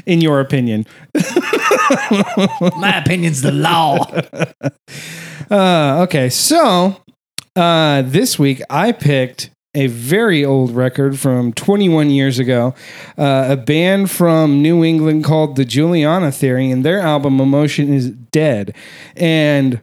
[0.05, 0.85] In your opinion.
[2.77, 4.05] My opinion's the law.
[5.51, 6.29] Uh, okay.
[6.29, 7.01] So
[7.55, 12.73] uh, this week I picked a very old record from 21 years ago.
[13.17, 18.09] Uh, a band from New England called the Juliana Theory, and their album Emotion is
[18.09, 18.75] Dead.
[19.15, 19.81] And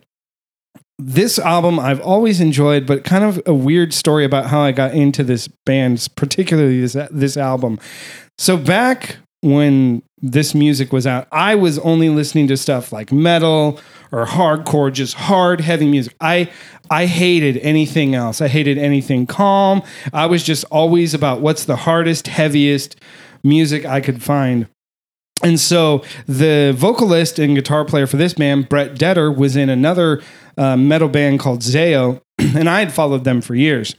[0.99, 4.95] this album I've always enjoyed, but kind of a weird story about how I got
[4.95, 7.79] into this band, particularly this this album.
[8.39, 13.81] So back when this music was out, I was only listening to stuff like metal
[14.13, 16.15] or hardcore, just hard, heavy music.
[16.21, 16.51] I
[16.91, 18.41] I hated anything else.
[18.41, 19.83] I hated anything calm.
[20.13, 22.97] I was just always about what's the hardest, heaviest
[23.43, 24.69] music I could find.
[25.43, 30.23] And so the vocalist and guitar player for this band, Brett Detter, was in another
[30.57, 33.95] uh, metal band called Zao, and I had followed them for years.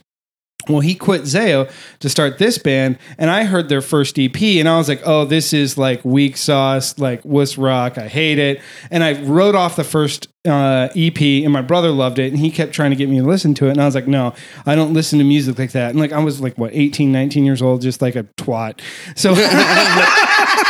[0.68, 4.68] Well, he quit Zao to start this band, and I heard their first EP, and
[4.68, 7.98] I was like, "Oh, this is like weak sauce, like wuss rock.
[7.98, 12.18] I hate it." And I wrote off the first uh, EP, and my brother loved
[12.18, 13.94] it, and he kept trying to get me to listen to it, and I was
[13.94, 14.34] like, "No,
[14.66, 17.44] I don't listen to music like that." And like I was like what 18, 19
[17.44, 18.80] years old, just like a twat.
[19.16, 19.34] So.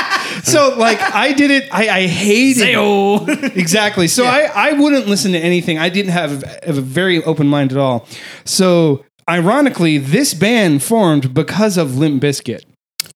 [0.44, 3.56] So like I did it, I, I hated it.
[3.56, 4.08] exactly.
[4.08, 5.78] So I, I wouldn't listen to anything.
[5.78, 8.06] I didn't have, have a very open mind at all.
[8.44, 12.62] So ironically, this band formed because of Limp Bizkit.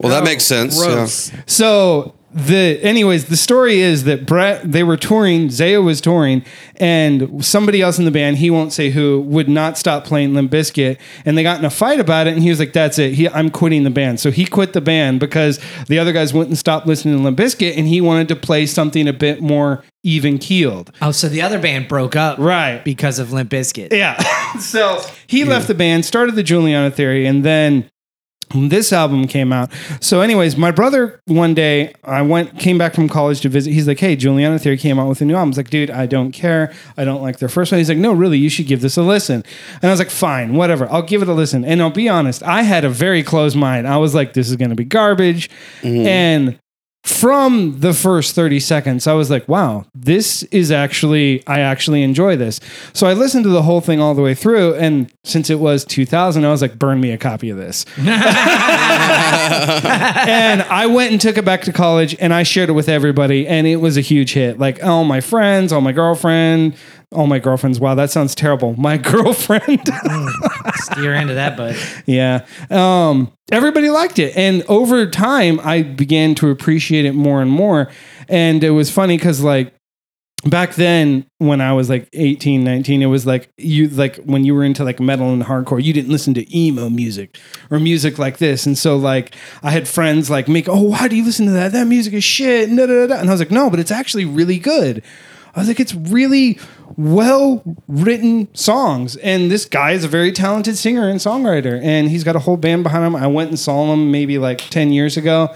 [0.00, 0.78] Well, that makes sense.
[0.78, 1.06] yeah.
[1.46, 6.44] So the anyways, the story is that Brett they were touring, Zao was touring,
[6.76, 10.50] and somebody else in the band, he won't say who, would not stop playing Limp
[10.50, 13.14] Bizkit, and they got in a fight about it, and he was like, "That's it,
[13.14, 16.58] he, I'm quitting the band." So he quit the band because the other guys wouldn't
[16.58, 20.38] stop listening to Limp Bizkit, and he wanted to play something a bit more even
[20.38, 20.90] keeled.
[21.00, 22.84] Oh, so the other band broke up Right.
[22.84, 23.92] because of Limp Bizkit.
[23.92, 24.20] Yeah.
[24.58, 27.88] so he left the band, started the Juliana Theory, and then
[28.54, 29.70] this album came out.
[30.00, 33.72] So, anyways, my brother one day I went came back from college to visit.
[33.72, 35.90] He's like, "Hey, Juliana Theory came out with a new album." I was like, "Dude,
[35.90, 36.72] I don't care.
[36.98, 39.02] I don't like their first one." He's like, "No, really, you should give this a
[39.02, 39.42] listen."
[39.80, 40.86] And I was like, "Fine, whatever.
[40.90, 43.88] I'll give it a listen." And I'll be honest, I had a very closed mind.
[43.88, 45.48] I was like, "This is going to be garbage,"
[45.80, 46.06] mm-hmm.
[46.06, 46.58] and
[47.04, 52.36] from the first 30 seconds, I was like, wow, this is actually, I actually enjoy
[52.36, 52.60] this.
[52.92, 54.74] So I listened to the whole thing all the way through.
[54.76, 57.84] And since it was 2000, I was like, burn me a copy of this.
[57.98, 58.06] and
[60.62, 63.48] I went and took it back to college and I shared it with everybody.
[63.48, 64.60] And it was a huge hit.
[64.60, 66.76] Like, all my friends, all my girlfriend,
[67.12, 67.78] all my girlfriends.
[67.80, 68.74] Wow, that sounds terrible.
[68.76, 69.88] My girlfriend.
[70.74, 71.76] Steer into that, bud.
[72.06, 72.46] Yeah.
[72.70, 74.36] Um, everybody liked it.
[74.36, 77.90] And over time, I began to appreciate it more and more.
[78.28, 79.74] And it was funny because, like,
[80.44, 84.54] back then, when I was like 18, 19, it was like you, like, when you
[84.54, 87.38] were into like metal and hardcore, you didn't listen to emo music
[87.70, 88.66] or music like this.
[88.66, 91.72] And so, like, I had friends like make, oh, why do you listen to that?
[91.72, 92.68] That music is shit.
[92.68, 93.20] And, da, da, da, da.
[93.20, 95.02] and I was like, no, but it's actually really good.
[95.54, 96.58] I was like, it's really
[96.96, 99.16] well written songs.
[99.16, 101.80] And this guy is a very talented singer and songwriter.
[101.82, 103.16] And he's got a whole band behind him.
[103.16, 105.48] I went and saw him maybe like 10 years ago.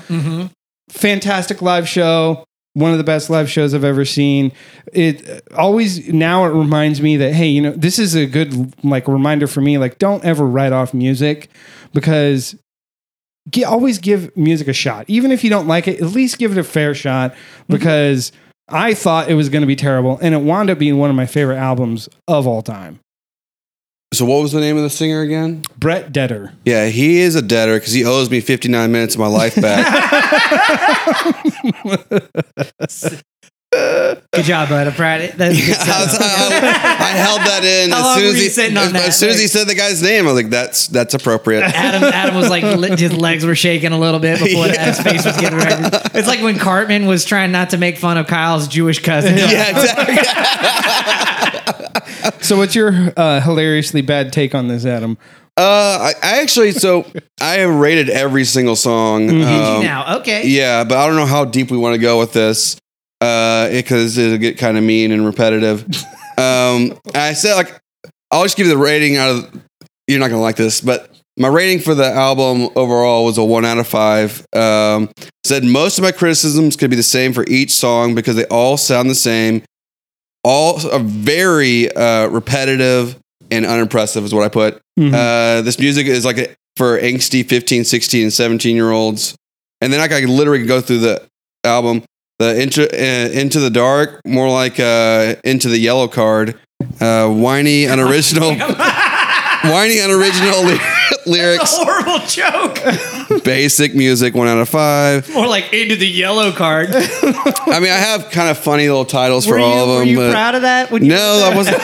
[0.91, 2.45] Fantastic live show.
[2.75, 4.53] One of the best live shows I've ever seen.
[4.93, 8.75] It uh, always now it reminds me that hey, you know, this is a good
[8.85, 9.79] like reminder for me.
[9.79, 11.49] Like, don't ever write off music
[11.95, 12.55] because
[13.49, 15.07] gi- always give music a shot.
[15.09, 17.35] Even if you don't like it, at least give it a fair shot
[17.67, 18.31] because
[18.69, 21.17] I thought it was going to be terrible and it wound up being one of
[21.17, 23.01] my favorite albums of all time.
[24.15, 25.63] So, what was the name of the singer again?
[25.79, 26.55] Brett Detter.
[26.65, 29.85] Yeah, he is a debtor because he owes me 59 minutes of my life back.
[33.73, 34.87] Good job, bud.
[34.87, 35.21] I'm proud.
[35.23, 36.63] of- That's a good I, was- setup.
[36.63, 38.93] I- I held that in How as long soon were as he sitting on as,
[38.93, 39.09] that?
[39.09, 40.25] as soon as he said the guy's name.
[40.27, 42.63] I was like, "That's that's appropriate." Adam, Adam was like,
[42.99, 44.85] his legs were shaking a little bit before Yeah.
[44.87, 45.83] his face was getting ready.
[46.15, 49.37] It's like when Cartman was trying not to make fun of Kyle's Jewish cousin.
[49.37, 50.17] yeah, exactly.
[52.41, 55.19] So, what's your uh, hilariously bad take on this, Adam?
[55.57, 57.07] Uh, I, I actually so
[57.41, 59.27] I have rated every single song.
[59.29, 60.19] Did you um, now?
[60.19, 60.47] Okay.
[60.47, 62.77] Yeah, but I don't know how deep we want to go with this
[63.71, 65.85] because it'll get kind of mean and repetitive.
[66.39, 67.81] um, I said like
[68.31, 69.63] I'll just give you the rating out of.
[70.07, 73.65] You're not gonna like this, but my rating for the album overall was a one
[73.65, 74.47] out of five.
[74.55, 75.11] Um,
[75.45, 78.77] said most of my criticisms could be the same for each song because they all
[78.77, 79.63] sound the same.
[80.45, 83.19] All are very uh, repetitive
[83.51, 84.81] and unimpressive, is what I put.
[84.99, 85.13] Mhm.
[85.13, 89.37] Uh, this music is like a, for angsty 15, 16, and 17 year olds.
[89.81, 91.23] And then I could literally go through the
[91.65, 92.03] album.
[92.39, 96.59] The into, uh, into the dark, more like uh, into the yellow card.
[97.01, 98.51] Uh, whiny, unoriginal,
[99.65, 100.93] whiny, unoriginal ly-
[101.27, 101.73] lyrics.
[101.75, 103.43] Horrible joke.
[103.43, 105.33] Basic music, one out of five.
[105.33, 106.89] More like into the yellow card.
[106.93, 109.95] I mean, I have kind of funny little titles for Were you, all of them.
[109.97, 110.09] were them.
[110.09, 110.91] you but proud of that?
[110.91, 111.79] When you no, I wasn't.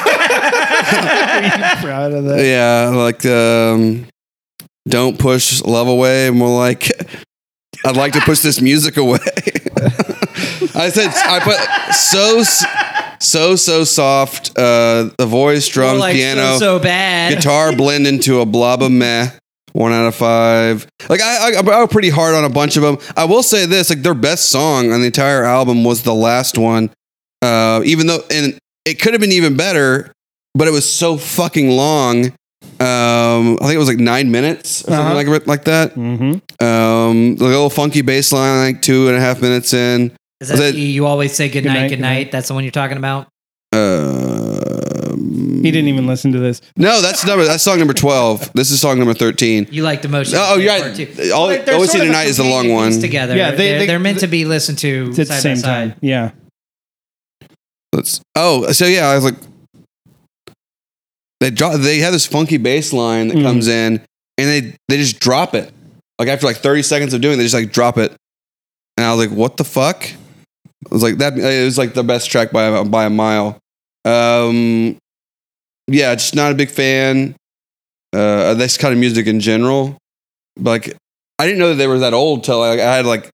[1.83, 2.45] Proud of that.
[2.45, 4.07] Yeah, like um,
[4.87, 6.29] don't push love away.
[6.31, 6.91] More like
[7.87, 9.19] I'd like to push this music away.
[10.75, 12.43] I said I put so
[13.21, 14.51] so so soft.
[14.59, 17.35] Uh, the voice, drums, like piano, so, so bad.
[17.35, 19.31] guitar blend into a blob of meh.
[19.73, 20.87] One out of five.
[21.09, 22.99] Like I, I, I was pretty hard on a bunch of them.
[23.17, 26.59] I will say this: like their best song on the entire album was the last
[26.59, 26.91] one.
[27.41, 30.13] Uh, even though, and it could have been even better,
[30.55, 32.27] but it was so fucking long.
[32.81, 35.15] Um, I think it was like nine minutes or Uh-huh.
[35.15, 35.95] something like like that.
[35.95, 36.65] Mm-hmm.
[36.65, 40.13] Um, the little funky bass line, like two and a half minutes in.
[40.43, 42.15] Is that, Was it- you, you always say good, Good night, night, good good night?
[42.15, 42.33] night.
[42.33, 43.29] That's the one you're talking about.
[43.73, 46.61] Um, He didn't even listen to this.
[46.77, 47.45] No, that's number.
[47.45, 48.53] That's song number twelve.
[48.53, 49.67] This is song number thirteen.
[49.71, 50.35] You like the motion.
[50.37, 51.31] Oh, you're right.
[51.33, 52.99] All- Well, Always See sort of Tonight is the long one.
[53.01, 55.27] Together, Yeah, yeah, they- they, are they- they're meant to be listened to It's at
[55.29, 55.89] side the same by side.
[55.91, 55.99] time.
[56.03, 56.31] Yeah.
[57.93, 58.21] Let's.
[58.35, 59.37] Oh, so yeah, I was like,
[61.41, 61.81] they drop.
[61.81, 63.43] They have this funky bass line that Mhm.
[63.43, 64.01] comes in,
[64.39, 65.73] and they they just drop it.
[66.19, 68.13] Like after like thirty seconds of doing, it, they just like drop it,
[68.97, 70.09] and I was like, what the fuck?
[70.91, 71.39] I was like that.
[71.39, 73.59] It was like the best track by a- by a mile.
[74.05, 74.97] Um,
[75.87, 77.37] yeah, just not a big fan.
[78.15, 79.97] Uh, of this kind of music in general.
[80.57, 80.97] But like,
[81.39, 83.31] I didn't know that they were that old till like, I had like,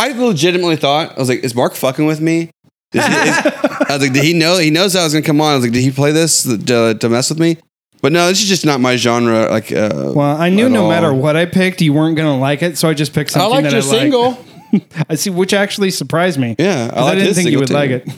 [0.00, 2.50] I legitimately thought I was like, is Mark fucking with me?
[2.94, 4.56] Is he- is- I was like, did he know?
[4.58, 5.52] He knows I was gonna come on.
[5.52, 7.58] I was like, did he play this to, to mess with me?
[8.00, 9.50] But no, this is just not my genre.
[9.50, 10.90] Like, uh, Well, I knew no all.
[10.90, 13.40] matter what I picked, you weren't going to like it, so I just picked I
[13.40, 14.00] something liked that your I liked.
[14.00, 14.44] single.
[15.08, 16.56] I see, which actually surprised me.
[16.58, 17.74] Yeah, I, liked didn't think you would too.
[17.74, 18.08] like it.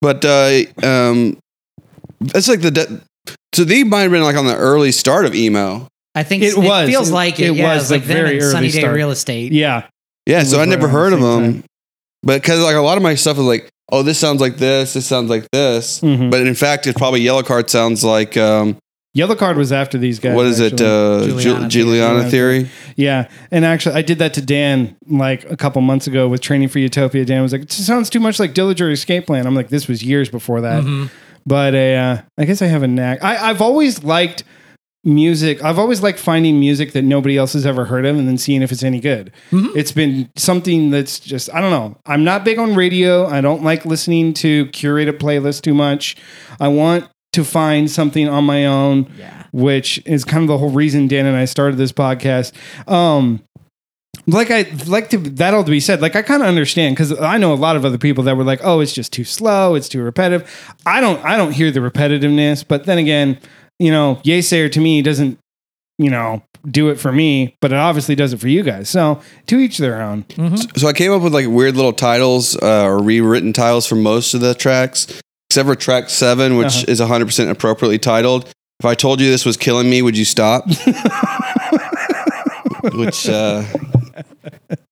[0.00, 1.38] But uh, um,
[2.34, 3.00] it's like the de-
[3.54, 5.88] so they might have been like on the early start of emo.
[6.14, 6.88] I think It it, was.
[6.88, 7.50] feels like it.
[7.50, 8.94] it yeah, was it's the like them very early Sunny Day start.
[8.94, 9.52] Real Estate.
[9.52, 9.86] Yeah.
[10.26, 11.52] Yeah, so I never heard the of them.
[11.54, 11.64] time.
[12.22, 14.94] But because like a lot of my stuff is like, oh, this sounds like this,
[14.94, 16.00] this sounds like this.
[16.00, 16.30] Mhm.
[16.30, 18.76] But in fact, it's probably Yellowcard sounds like um,
[19.16, 20.34] Yellowcard was after these guys.
[20.36, 20.74] what is it?
[20.74, 20.86] actually.
[20.86, 22.64] Uh, Juliana Juliana, Theory.
[22.64, 22.70] Theory.
[22.96, 26.68] Yeah, and actually, I did that to Dan like a couple months ago with Training
[26.68, 27.24] for Utopia.
[27.24, 30.02] Dan was like, "It sounds too much like Dillinger Escape Plan." I'm like, "This was
[30.02, 31.10] years before that." Mhm.
[31.46, 33.22] But uh, I guess I have a knack.
[33.22, 34.42] I, I've always liked
[35.04, 35.62] music.
[35.62, 38.62] I've always liked finding music that nobody else has ever heard of and then seeing
[38.62, 39.30] if it's any good.
[39.52, 41.96] It's been something that's just I don't know.
[42.06, 43.26] I'm not big on radio.
[43.26, 46.16] I don't like listening to curated playlists too much.
[46.58, 49.44] I want to find something on my own Yeah.
[49.52, 52.52] which is kind of the whole reason Dan and I started this podcast.
[52.86, 53.40] Um,
[54.26, 56.00] like I like to that all to be said.
[56.02, 58.44] Like I kind of understand because I know a lot of other people that were
[58.44, 59.74] like, "Oh, it's just too slow.
[59.76, 60.50] It's too repetitive."
[60.84, 61.22] I don't.
[61.24, 62.64] I don't hear the repetitiveness.
[62.66, 63.38] But then again,
[63.78, 65.38] you know, Yeasayer to me doesn't,
[65.98, 68.88] you know, do it for me, but it obviously does it for you guys.
[68.88, 70.24] So to each their own.
[70.76, 74.34] So I came up with like weird little titles uh, or rewritten titles for most
[74.34, 75.06] of the tracks,
[75.56, 76.84] except for track seven, which Uh-huh.
[76.88, 78.44] is 100% appropriately titled.
[78.78, 80.66] If I told you this was killing me, would you stop?
[82.92, 83.62] which uh,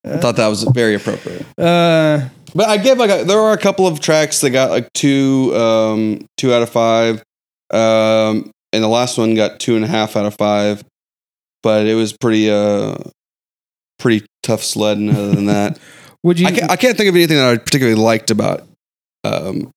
[0.06, 1.44] I thought that was very appropriate.
[1.58, 4.90] Uh, But I give like a, there are a couple of tracks that got like
[4.94, 7.22] two um, two out of five,
[7.70, 10.82] um, and the last one got two and a half out of five.
[11.62, 12.96] But it was pretty uh,
[13.98, 15.10] pretty tough sledding.
[15.10, 15.78] Other than that.
[16.22, 16.46] would you?
[16.46, 18.66] I can't, I can't think of anything that I particularly liked about.
[19.24, 19.70] Um,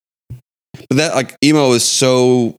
[0.89, 2.55] but that like emo is so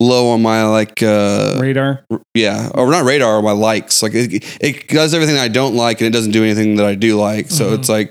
[0.00, 2.04] low on my like uh radar.
[2.34, 6.08] yeah or not radar my likes like it, it does everything I don't like and
[6.08, 7.78] it doesn't do anything that I do like so Mhm.
[7.78, 8.10] it's like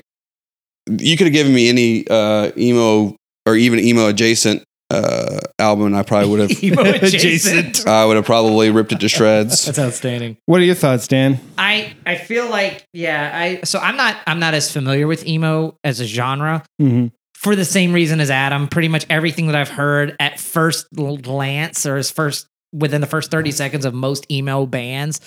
[0.99, 5.95] you could have given me any uh emo or even emo adjacent uh album and
[5.97, 7.13] I probably would have Emo adjacent.
[7.13, 7.88] Adjacent.
[7.88, 10.38] I would have probably ripped it to shreds That's outstanding.
[10.45, 11.39] What are your thoughts, Dan?
[11.58, 15.75] I I feel like yeah I so I'm not I'm not as familiar with emo
[15.84, 17.08] as a genre Mm-hmm.
[17.43, 18.67] For the same reason as Adam.
[18.69, 23.29] Pretty much everything that I've heard at first glance or as first within the first
[23.32, 25.19] 30 seconds of most emo bands,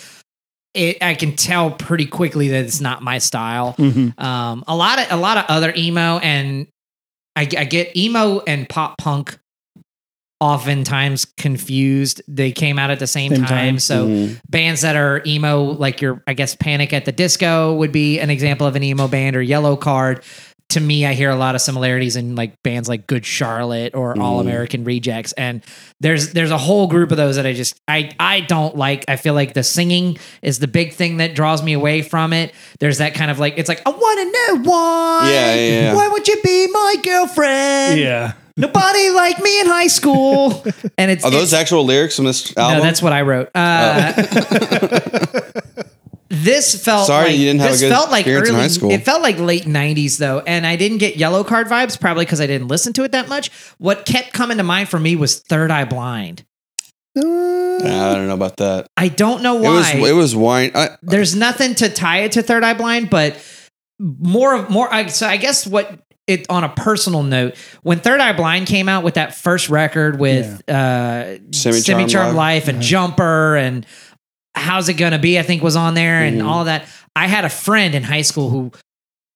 [0.74, 3.74] it I can tell pretty quickly that it's not my style.
[3.79, 4.18] Mm-hmm.
[4.22, 6.66] Um, a lot of a lot of other emo and
[7.37, 9.38] I, I get emo and pop punk
[10.40, 12.22] oftentimes confused.
[12.29, 13.48] They came out at the same, Same time.
[13.48, 13.79] time.
[13.79, 14.40] So Mhm.
[14.48, 18.31] bands that are emo, like your I guess Panic at the Disco would be an
[18.31, 20.22] example of an emo band or Yellowcard.
[20.77, 24.21] To me, I hear a lot of similarities in like bands like Good Charlotte or
[24.21, 25.65] All American Rejects, and
[26.01, 29.07] there's there's a whole group of those that I just I I don't like.
[29.09, 32.53] I feel like the singing is the big thing that draws me away from it.
[32.79, 34.25] There's that kind of like it's like I want to
[34.65, 35.31] know why.
[35.33, 35.95] Yeah, yeah, yeah.
[35.95, 37.99] Why would you be my girlfriend?
[37.99, 38.35] Yeah.
[38.59, 40.62] Nobody liked me in high school,
[40.99, 43.51] and it's are those it's- actual lyrics from this album no, that's what I wrote.
[43.55, 44.12] Uh,
[46.44, 48.90] this felt Sorry like, you didn't have a good felt like experience in high school.
[48.90, 52.46] It felt like late '90s though, and I didn't get Yellowcard vibes probably because I
[52.46, 53.51] didn't listen to it that much.
[53.79, 56.44] What kept coming to mind for me was Third Eye Blind.
[57.16, 57.20] I
[58.14, 60.09] don't know about that I don't know it was why.
[60.11, 63.37] it was wine I, There's nothing to tie it to Third Eye Blind, but
[63.98, 64.92] more of more.
[64.92, 68.88] I- So I guess what it on a personal note, when Third Eye Blind came
[68.88, 72.67] out with that first record with uh, Semi-Charmed Semi-Charmed Life.
[72.67, 73.87] Life and Jumper and
[74.57, 76.46] How's It Gonna Be, I think was on there and Mhm.
[76.48, 76.87] all that.
[77.15, 78.73] I had a friend in high school who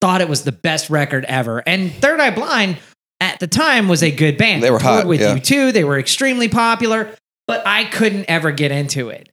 [0.00, 2.78] thought it was the best record ever, and Third Eye Blind
[3.20, 4.62] at the time was a good band.
[4.62, 5.34] They were hot, with yeah.
[5.34, 5.72] you too.
[5.72, 7.10] They were extremely popular.
[7.48, 9.28] but I couldn't ever get into it.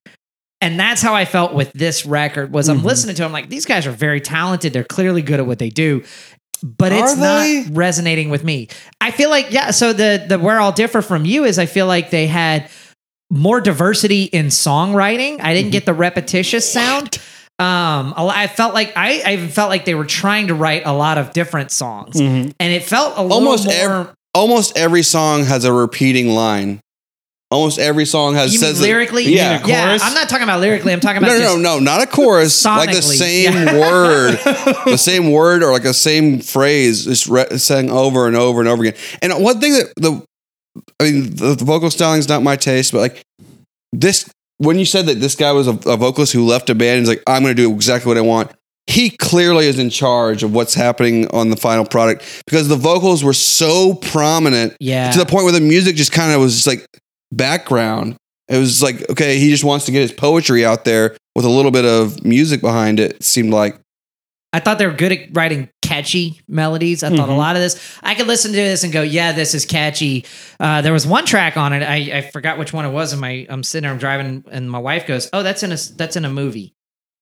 [0.59, 2.85] And that's how I felt with this record was I'm Mhm.
[2.85, 4.73] listening to them like these guys are very talented.
[4.73, 6.01] They're clearly good at what they do.
[6.63, 7.61] But it's they?
[7.65, 8.69] not resonating with me.
[8.99, 11.85] I feel like yeah, so the the where I'll differ from you is I feel
[11.85, 12.69] like they had
[13.29, 15.39] more diversity in songwriting.
[15.41, 17.17] I didn't get the repetitious sound.
[17.59, 20.93] Um, I felt like I, I even felt like they were trying to write a
[20.93, 22.53] lot of different songs, Mhm.
[22.59, 23.73] and it felt a little Almost more.
[23.75, 26.79] ev- Almost every song has a repeating line.
[27.49, 29.23] Almost every song has you mean says it- lyrically?
[29.33, 29.63] Yeah.
[29.63, 29.85] a yeah.
[29.87, 30.03] chorus?
[30.03, 30.91] I'm not talking about lyrically.
[30.93, 32.63] I'm talking about No, no, no, no, not a chorus.
[32.65, 33.79] like the same yeah.
[33.79, 34.33] word,
[34.85, 38.67] the same word, or like the same phrase, just re- saying over and over and
[38.69, 38.99] over again.
[39.23, 40.21] And one thing that the,
[40.99, 43.21] I mean, the, the vocal styling is not my taste, but like
[43.93, 46.99] this, when you said that this guy was a, a vocalist who left a band,
[46.99, 48.51] he's like, I'm going to do exactly what I want.
[48.89, 53.21] He clearly is in charge of what's happening on the final product because the vocals
[53.23, 55.11] were so prominent Yeah.
[55.11, 56.87] to the point where the music just kind of was just like
[57.31, 58.15] background.
[58.47, 61.49] It was like, okay, he just wants to get his poetry out there with a
[61.49, 63.11] little bit of music behind it.
[63.17, 63.77] it seemed like
[64.53, 67.03] I thought they were good at writing catchy melodies.
[67.03, 67.37] I thought a Mhm.
[67.37, 70.25] lot of this, I could listen to this and go, yeah, this is catchy.
[70.59, 71.83] Uh, there was one track on it.
[71.83, 73.11] I, I forgot which one it was.
[73.13, 75.77] And my, I'm sitting there, I'm driving and my wife goes, oh, that's in a,
[75.95, 76.73] that's in a movie.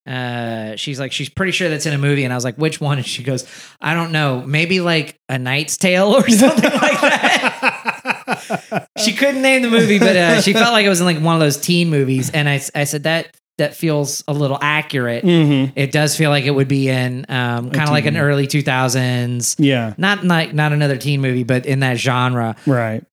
[0.07, 2.23] Uh, she's like, she's pretty sure that's in a movie.
[2.25, 2.97] And I was like, which one?
[2.99, 3.43] And she goes,
[3.81, 4.43] I don't know.
[4.45, 8.87] Maybe like a Knight's Tale or something like that.
[8.99, 11.33] she couldn't name the movie, but uh, she felt like it was in like one
[11.35, 12.29] of those teen movies.
[12.29, 15.71] And I, I said that, that feels a little accurate Mhm.
[15.75, 19.55] it does feel like it would be in um, kind of like an early 2000s
[19.59, 19.93] Yeah.
[19.97, 23.03] not like not another teen movie but in that genre Right.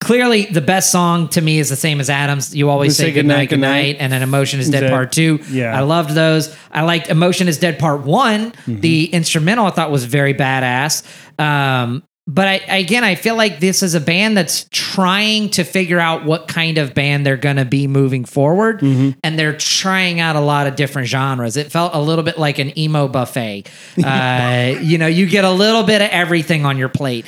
[0.00, 3.26] clearly the best song to me is the same as adams you always say, good
[3.26, 4.90] night good night and then emotion is dead Dead.
[4.90, 5.76] part two Yeah.
[5.76, 8.80] i loved those i liked emotion is dead part one Mm-hmm.
[8.80, 11.02] the instrumental i thought was very badass
[11.38, 16.00] um, but I, again, I feel like this is a band that's trying to figure
[16.00, 19.18] out what kind of band they're going to be moving forward, Mm-hmm.
[19.22, 21.56] and they're trying out a lot of different genres.
[21.56, 23.70] It felt a little bit like an emo buffet.
[24.04, 27.26] Uh, you know, you get a little bit of everything on your plate,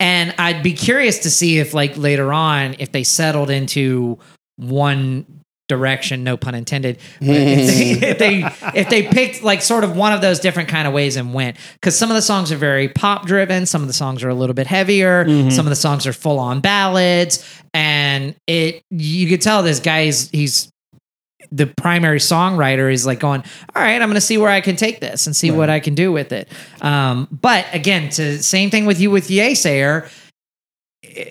[0.00, 4.18] and I'd be curious to see if, like later on, if they settled into
[4.56, 5.37] one
[5.68, 10.12] direction no pun intended if, they, if they if they picked like sort of one
[10.12, 12.88] of those different kind of ways and went because some of the songs are very
[12.88, 16.06] pop driven some of the songs are a little bit heavier some of the songs
[16.06, 20.72] are full on ballads and it you could tell this guy's he's
[21.50, 23.42] the primary songwriter is like going
[23.74, 25.94] all right i'm gonna see where i can take this and see what i can
[25.94, 26.48] do with it
[26.80, 30.10] um, but again to same thing with you with Yeasayer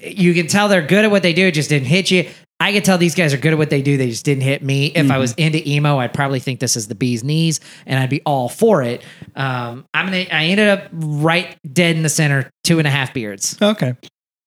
[0.03, 1.47] you can tell they're good at what they do.
[1.47, 2.29] It just didn't hit you.
[2.59, 3.97] I could tell these guys are good at what they do.
[3.97, 4.87] They just didn't hit me.
[4.87, 8.09] If I was into emo, I'd probably think this is the bee's knees, and I'd
[8.09, 9.03] be all for it.
[9.35, 10.25] Um, I'm gonna.
[10.31, 13.57] I ended up right dead in the center, two and a half beards.
[13.61, 13.95] Okay.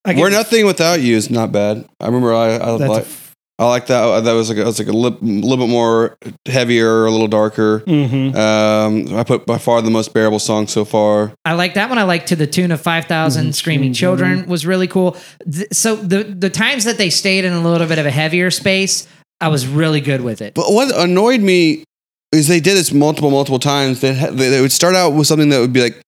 [0.04, 1.88] I "We're nothing without you" is not bad.
[2.00, 3.06] I remember I I, That's like,
[3.60, 4.20] I like that.
[4.24, 7.28] That was like a, it was like a lip, little bit more heavier, a little
[7.28, 7.80] darker.
[7.86, 8.34] Mhm.
[8.34, 11.32] Um, I put by far the most bearable song so far.
[11.44, 11.98] I like that one.
[11.98, 13.54] I like to the tune of five thousand Mhm.
[13.54, 15.14] screaming children was really cool.
[15.52, 18.50] Th- so the the times that they stayed in a little bit of a heavier
[18.50, 19.06] space,
[19.42, 20.54] I was really good with it.
[20.54, 21.84] But what annoyed me
[22.32, 24.00] is they did this multiple, multiple times.
[24.00, 26.00] They, ha- they they would start out with something that would be like,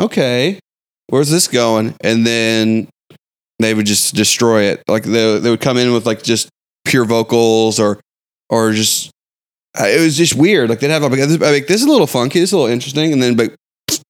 [0.00, 0.60] okay,
[1.08, 1.94] where's this going?
[2.02, 2.86] And then
[3.58, 4.82] they would just destroy it.
[4.86, 6.48] Like they, they would come in with like just
[6.84, 8.00] pure vocals or
[8.48, 9.10] or just
[9.78, 10.68] uh, it was just weird.
[10.70, 12.72] Like they'd have like, this, like this is a little funky, this is a little
[12.72, 13.54] interesting, and then like,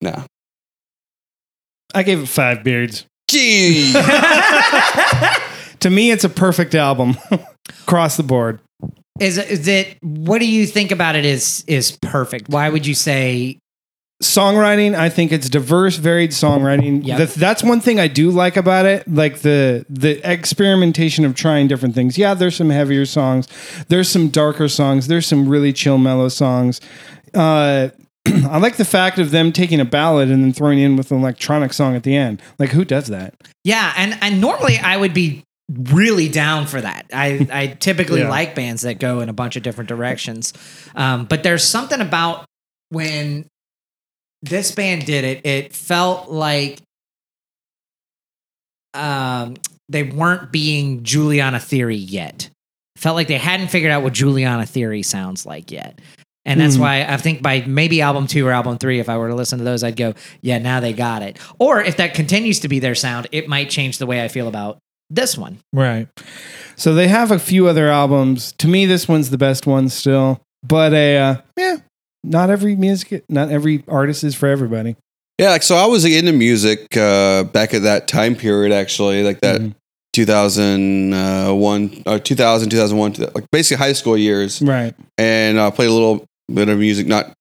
[0.00, 0.24] no,
[1.94, 3.04] I gave it five beards.
[3.28, 3.92] gee,
[5.80, 7.16] To me, it's a perfect album
[7.82, 8.60] across the board.
[9.18, 9.96] Is it- is it?
[10.02, 11.24] What do you think about it?
[11.24, 12.48] Is is perfect?
[12.48, 13.58] Why would you say?
[14.22, 17.18] Songwriting i think it's diverse varied songwriting Yep.
[17.18, 21.68] That- that's one thing i do like about it like the the experimentation of trying
[21.68, 23.48] different things yeah there's some heavier songs
[23.88, 26.80] there's some darker songs there's some really chill mellow songs
[27.34, 27.88] uh
[28.26, 31.18] I like the fact of them taking a ballad and then throwing in with an
[31.20, 32.42] electronic song at the end.
[32.58, 33.32] Like, who does that?
[33.64, 37.06] Yeah, and and normally I would be really down for that.
[37.14, 38.28] I I typically Yeah.
[38.28, 40.52] like bands that go in a bunch of different directions,
[40.94, 42.44] um, but there's something about
[42.90, 43.46] when
[44.42, 45.46] this band did it.
[45.46, 46.80] It felt like
[48.94, 49.56] um,
[49.88, 52.50] they weren't being Juliana Theory yet.
[52.96, 56.00] Felt like they hadn't figured out what Juliana Theory sounds like yet.
[56.44, 56.80] And that's Mhm.
[56.80, 59.58] why I think by maybe album two or album three, if I were to listen
[59.58, 61.38] to those, I'd go, yeah, now they got it.
[61.58, 64.48] Or if that continues to be their sound, it might change the way I feel
[64.48, 64.78] about
[65.10, 65.58] this one.
[65.72, 66.08] Right.
[66.76, 68.52] So they have a few other albums.
[68.58, 70.40] To me, this one's the best one still.
[70.66, 71.76] But a uh, yeah,
[72.24, 74.96] not every music, not every artist is for everybody.
[75.38, 75.50] yeah.
[75.50, 78.72] Like so, I was into music uh, back at that time period.
[78.72, 79.74] Actually, like that Mhm.
[80.12, 84.94] 2001 or 2000 2001 like basically high school years Right.
[85.18, 87.32] and uh, played a little bit of music not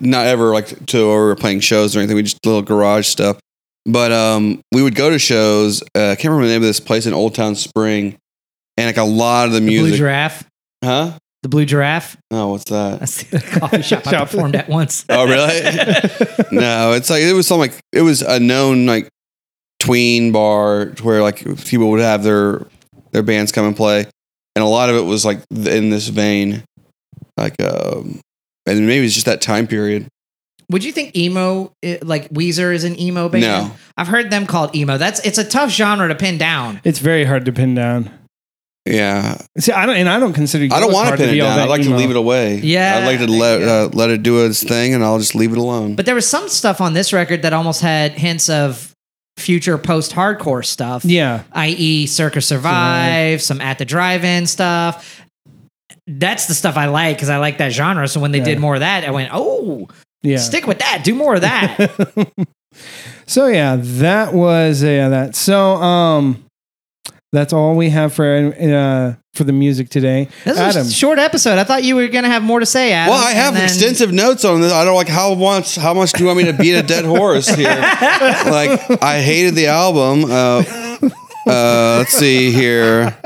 [0.00, 3.06] not ever like to where we were playing shows or anything we just little garage
[3.08, 3.38] stuff
[3.86, 6.80] but um we would go to shows uh, i can't remember the name of this
[6.80, 8.16] place in old town spring
[8.76, 10.44] and like a lot of the The Blue music Giraffe.
[10.84, 11.12] huh
[11.42, 12.16] The Blue Giraffe.
[12.30, 14.30] oh what's that That's the coffee shop I Shop.
[14.30, 15.04] performed at once.
[15.10, 15.60] oh really
[16.52, 19.08] no it's like it was some like it was a known like
[19.80, 22.64] tween bar where like people would have their
[23.10, 24.06] their bands come and play
[24.54, 26.62] and a lot of it was like in this vein
[27.36, 28.20] like um
[28.66, 30.06] and maybe it's just that time period
[30.70, 31.72] Would you think emo,
[32.02, 33.42] like Weezer, is an emo band?
[33.42, 33.72] No.
[33.96, 34.96] I've heard them called emo.
[34.96, 36.80] That's it's a tough genre to pin down.
[36.84, 38.08] It's very hard to pin down.
[38.84, 40.64] Yeah See, I don't, and I don't consider.
[40.74, 42.56] i don't want to hard pin it down i'd that like to leave it away
[42.56, 43.84] Yeah, i'd like to let you go.
[43.84, 46.28] uh, let it do its thing and i'll just leave it alone But there was
[46.28, 48.92] some stuff on this record that almost had hints of
[49.38, 51.04] future post-hardcore stuff.
[51.06, 55.20] Yeah, i.e., Circa Survive, some At the Drive-In stuff.
[56.06, 58.06] That's the stuff I like because I like that genre.
[58.08, 58.44] So when they Yeah.
[58.44, 59.88] did more of that, I went, "Oh,
[60.22, 60.36] yeah.
[60.36, 61.02] stick with that.
[61.04, 62.30] Do more of that."
[63.26, 65.34] so yeah, that was yeah that.
[65.34, 66.44] So um,
[67.32, 70.28] that's all we have for uh for the music today.
[70.44, 71.58] This Adam, was a short episode.
[71.58, 73.14] I thought you were going to have more to say, Adam.
[73.14, 74.72] well, I have then- extensive notes on this.
[74.72, 75.76] I don't like how much.
[75.76, 77.68] How much do you want me to beat a dead horse here?
[77.80, 80.30] like I hated the album.
[80.30, 80.62] Uh,
[81.46, 83.16] uh, let's see here.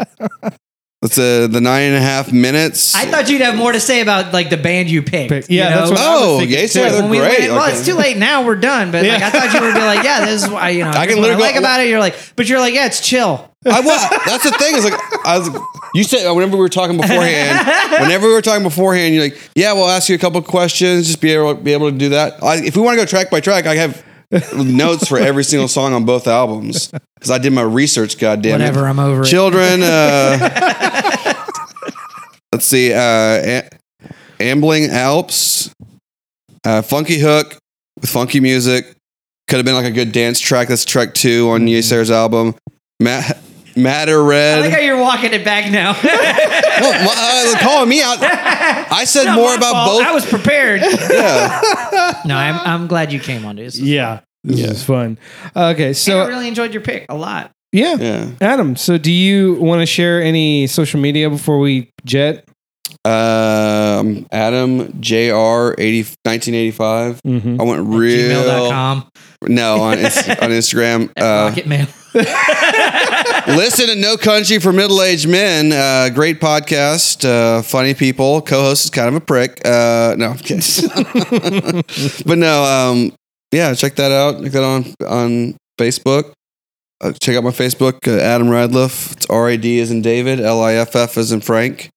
[1.02, 2.94] Let's uh, the nine and a half minutes.
[2.94, 5.28] I thought you'd have more to say about like the band you picked.
[5.28, 5.76] Pick- you yeah, know?
[5.80, 7.38] that's what I was oh, thinking yeah, they're When we great.
[7.40, 7.72] went- well, Okay.
[7.76, 8.46] it's too late now.
[8.46, 8.90] We're done.
[8.92, 10.90] But like, I thought you would be like, yeah, this is why you know.
[10.94, 11.88] I can is what I literally like go- about it.
[11.88, 13.52] You're like, but you're like, yeah, it's chill.
[13.66, 14.10] I was.
[14.26, 14.74] That's the thing.
[14.76, 14.94] Is like
[15.26, 15.50] I was.
[15.94, 17.66] You said whenever we were talking beforehand.
[18.02, 21.06] whenever we were talking beforehand, you're like, "Yeah, we'll ask you a couple questions.
[21.06, 23.30] Just be able be able to do that." I, if we want to go track
[23.30, 24.04] by track, I have
[24.54, 28.18] notes for every single song on both albums because I did my research.
[28.18, 29.26] God damn Whatever, it, I'm over it.
[29.26, 29.82] children.
[29.82, 31.34] Uh,
[32.52, 32.92] let's see.
[32.92, 33.68] Uh, A-
[34.40, 35.70] Ambling Alps,
[36.64, 37.56] uh, Funky Hook
[38.00, 38.92] with funky music.
[39.48, 40.68] Could have been like a good dance track.
[40.68, 42.54] That's track two on Yeasayer's album.
[43.00, 43.38] Matt,
[43.76, 44.60] Madder I Red.
[44.62, 45.92] like how you're walking it back now.
[46.78, 48.18] No, my- uh, calling me out.
[48.20, 49.98] I said Not more my about fault.
[50.00, 50.06] both.
[50.06, 50.82] I was prepared.
[50.82, 52.20] yeah.
[52.26, 53.66] no, I'm, I'm glad you came on, dude.
[53.66, 54.66] This yeah, this Yeah.
[54.66, 55.18] is fun.
[55.56, 57.50] Okay, So I so really enjoyed your pick a lot.
[57.72, 58.30] yeah, Yeah.
[58.42, 58.76] Adam.
[58.76, 62.44] So do you want to share any social media before we jet?
[63.06, 65.74] Um, Adam Jr.
[65.78, 67.20] 80, 1985.
[67.22, 67.60] Mm-hmm.
[67.60, 68.42] I went real.
[68.42, 69.08] Gmail.com.
[69.48, 71.10] No, on, Ins- on Instagram.
[71.16, 71.86] Uh, Rocket Mail.
[73.46, 75.72] listen to No Country for Middle Aged Men.
[75.72, 77.24] Uh, great podcast.
[77.24, 78.42] Uh, funny people.
[78.42, 79.60] Co host is kind of a prick.
[79.64, 80.84] Uh, no, I'm kidding.
[82.26, 83.12] but no, um,
[83.52, 84.42] yeah, check that out.
[84.42, 86.32] Check that on on Facebook.
[87.00, 89.12] Uh, check out my Facebook, uh, Adam Radliff.
[89.12, 91.90] It's R A D as in David, L I F F as in Frank.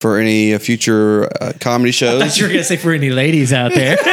[0.00, 2.22] For any uh, future uh, comedy I shows.
[2.22, 3.98] thought you were going to say for any ladies out there.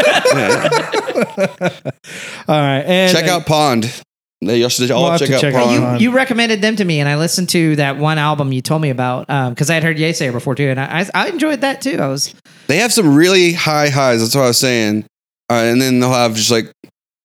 [2.47, 4.01] All right, and check out Pond.
[4.41, 6.01] They y'all should all We'll have check to out check out Pond.
[6.01, 8.81] you, you recommended them to me, and I listened to that one album you told
[8.83, 11.81] me about because I had heard Yeasayer before too, and I, I, I enjoyed that
[11.81, 11.97] too.
[11.99, 12.35] I was
[12.67, 14.21] They have some really high highs.
[14.21, 15.05] That's what I was saying.
[15.49, 16.71] Uh, and then they'll have just like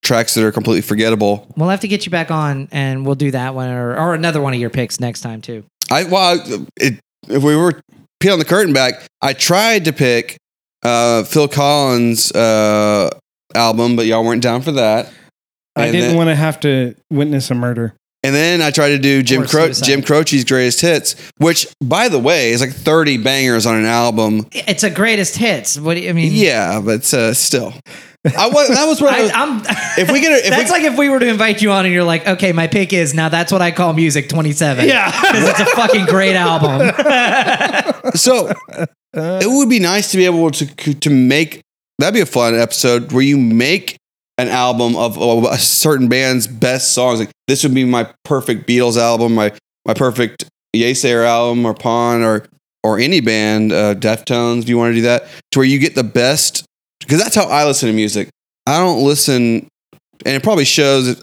[0.03, 1.47] tracks that are completely forgettable.
[1.57, 4.41] we'll have to get you back on, and we'll do that one or, or another
[4.41, 5.65] one of your picks next time too.
[5.91, 6.99] I well, I- it,
[7.29, 7.81] if we were
[8.21, 10.39] peeling the curtain back, I tried to pick
[10.83, 13.11] uh, Phil Collins' uh,
[13.55, 15.13] album, but y'all weren't down for that.
[15.77, 17.95] I and didn't then- want to have to witness a murder.
[18.25, 22.21] And then I tried to do Jim Cro- Jim Croce's greatest hits, which, by the
[22.21, 24.47] way, is like thirty bangers on an album.
[24.53, 25.77] It's a greatest hits.
[25.77, 26.31] What do you I mean?
[26.33, 27.75] Yeah, but uh, still,
[28.25, 29.63] I was that was what I I, was, I'm.
[29.99, 31.85] if we get a, if that's we, like if we were to invite you on
[31.85, 33.29] and you're like, okay, my pick is now.
[33.29, 34.87] That's what I call music 27.
[34.87, 35.07] Yeah.
[35.21, 36.93] because it's a fucking great album.
[38.15, 38.53] So
[39.15, 41.61] it would be nice to be able to to make
[41.99, 43.97] that'd be a fun episode where you make
[44.39, 47.21] an album of, a certain band's best songs.
[47.21, 49.53] Like this would be my perfect Beatles album, my
[49.87, 52.47] my perfect Yeasayer album, or Pond, or
[52.83, 54.63] or any band, uh, Deftones.
[54.63, 56.65] If you want to do that, to where you get the best,
[57.01, 58.29] because that's how I listen to music.
[58.67, 59.69] I don't listen,
[60.25, 61.21] and it probably shows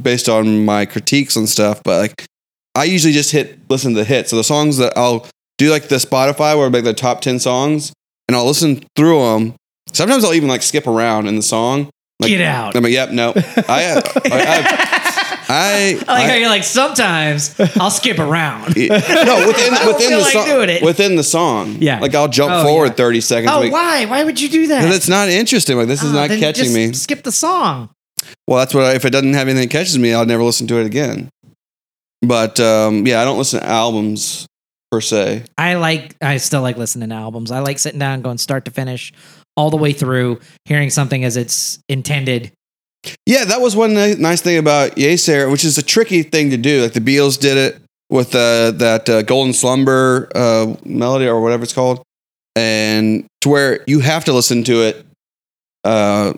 [0.00, 1.82] based on my critiques and stuff.
[1.82, 2.26] But like,
[2.74, 4.30] I usually just hit listen to the hits.
[4.30, 5.26] So the songs that I'll
[5.58, 7.92] do like the Spotify where I make the top 10 songs
[8.28, 9.54] and I'll listen through them.
[9.92, 11.90] Sometimes I'll even like skip around in the song.
[12.20, 12.74] Like, Get out.
[12.76, 13.32] I'm like, yep, no.
[13.36, 18.74] I, I, I, I, I like how you're like sometimes I'll skip around.
[18.74, 20.82] no, within, don't within feel the like song, doing it.
[20.82, 21.76] within the song.
[21.78, 22.00] Yeah.
[22.00, 22.92] Like I'll jump Oh, forward yeah.
[22.94, 23.52] 30 seconds.
[23.54, 24.06] Oh, like, why?
[24.06, 24.80] Why would you do that?
[24.82, 25.76] Because it's not interesting.
[25.76, 26.92] Like this is Oh, not then catching just me.
[26.94, 27.90] Skip the song.
[28.48, 30.66] Well, that's what I, if it doesn't have anything that catches me, I'll never listen
[30.68, 31.28] to it again.
[32.22, 34.46] But um, yeah, I don't listen to albums
[34.90, 35.44] per se.
[35.58, 36.16] I like.
[36.22, 37.50] I still like listening to albums.
[37.50, 39.12] I like sitting down, going start to finish,
[39.56, 42.52] all the way through, hearing something as it's intended.
[43.24, 46.82] Yeah, that was one nice thing about Yeasayer, which is a tricky thing to do.
[46.82, 47.80] Like the Beatles did it
[48.10, 52.02] with uh, that uh, Golden Slumber uh, melody or whatever it's called,
[52.56, 55.06] and to where you have to listen to it
[55.84, 56.32] uh,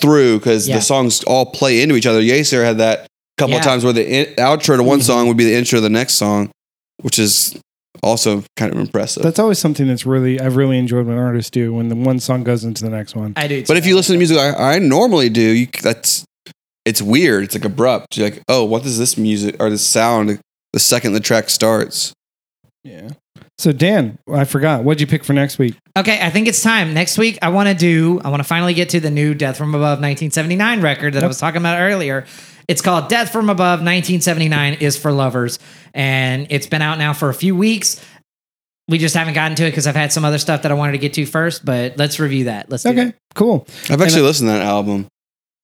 [0.00, 0.76] through because Yeah.
[0.76, 2.20] the songs all play into each other.
[2.22, 3.06] Yeasayer had that a
[3.36, 3.58] couple Yeah.
[3.58, 5.04] of times where the in- outro to one Mhm.
[5.04, 6.50] song would be the intro to the next song,
[7.02, 7.54] which is
[8.02, 9.22] also kind of impressive.
[9.22, 12.44] That's always something that's really I've really enjoyed when artists do when the one song
[12.44, 13.32] goes into the next one.
[13.36, 13.64] I do.
[13.66, 16.24] But if you listen to music I, I normally do, you, that's
[16.84, 17.44] it's weird.
[17.44, 18.16] It's like abrupt.
[18.16, 20.40] You're like, oh, what does this music or this sound?
[20.72, 22.12] The second the track starts.
[22.84, 23.10] Yeah.
[23.58, 24.84] So Dan, I forgot.
[24.84, 25.74] What'd you pick for next week?
[25.96, 26.94] Okay, I think it's time.
[26.94, 29.58] Next week, I want to do, I want to finally get to the new Death
[29.58, 32.24] from Above 1979 record that I was talking about earlier.
[32.68, 35.58] It's called Death from Above 1979 is for Lovers.
[35.94, 38.04] And it's been out now for a few weeks.
[38.88, 40.92] We just haven't gotten to it because I've had some other stuff that I wanted
[40.92, 42.70] to get to first, but let's review that.
[42.70, 43.14] Let's do Okay, it.
[43.34, 43.66] cool.
[43.90, 45.06] I've actually listened to that album.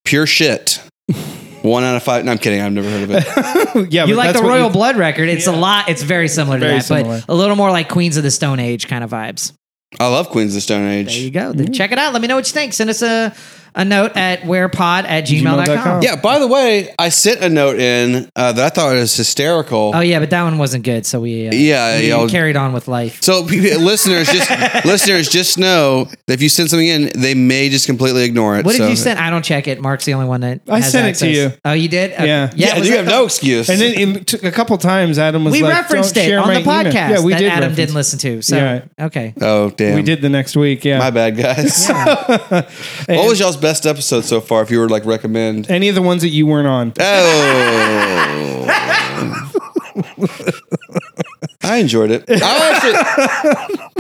[0.05, 0.83] Pure shit.
[1.63, 2.27] One out of five.
[2.27, 2.61] No, I'm kidding.
[2.61, 3.25] I've never heard of it.
[3.93, 5.31] yeah, You but like that's the Royal you- Blood record.
[5.31, 5.89] It's a lot.
[5.89, 7.21] It's very similar to Very that, similar.
[7.27, 9.53] but a little more like Queens of the Stone Age kind of vibes.
[9.99, 11.07] I love Queens of the Stone Age.
[11.07, 11.33] There you Age.
[11.33, 11.53] go.
[11.55, 12.13] Then check it out.
[12.13, 12.75] Let me know what you think.
[12.75, 13.35] Send us a,
[13.75, 15.65] a note at wherepod at gmail.com.
[15.67, 16.03] Gmail.com.
[16.03, 16.17] Yeah.
[16.17, 19.93] By the way, I sent a note in uh, that I thought was hysterical.
[19.95, 22.57] Oh yeah, but that one wasn't good, so we uh, Yeah, we yeah, I'll- carried
[22.57, 23.23] on with life.
[23.23, 24.51] So people- listeners, just
[24.85, 28.65] listeners, just know that if you send something in, they may just completely ignore it.
[28.65, 29.19] What did So- you send?
[29.19, 29.81] I don't check it.
[29.81, 31.37] Mark's the only one that I has sent it to access.
[31.55, 31.59] you.
[31.65, 32.13] Oh, you did?
[32.13, 32.27] Okay.
[32.27, 32.51] Yeah.
[32.55, 33.69] Yeah, was you that have no excuse.
[33.69, 35.19] And then it took a couple times.
[35.19, 37.33] Adam was we like, referenced "Don't it share on my the email." podcast Yeah, we
[37.33, 37.49] that did.
[37.49, 38.43] Adam reference didn't listen to.
[38.43, 38.85] So Yeah.
[39.07, 39.35] okay.
[39.41, 40.85] oh damn, We did the next week.
[40.85, 40.99] Yeah.
[40.99, 41.89] My bad, guys.
[41.89, 44.63] what was y'all's best episode so far?
[44.63, 45.71] If you were like recommend.
[45.71, 46.93] Any of the ones that you weren't on?
[47.01, 48.67] Oh.
[51.63, 52.25] I enjoyed it.
[52.29, 52.95] I actually,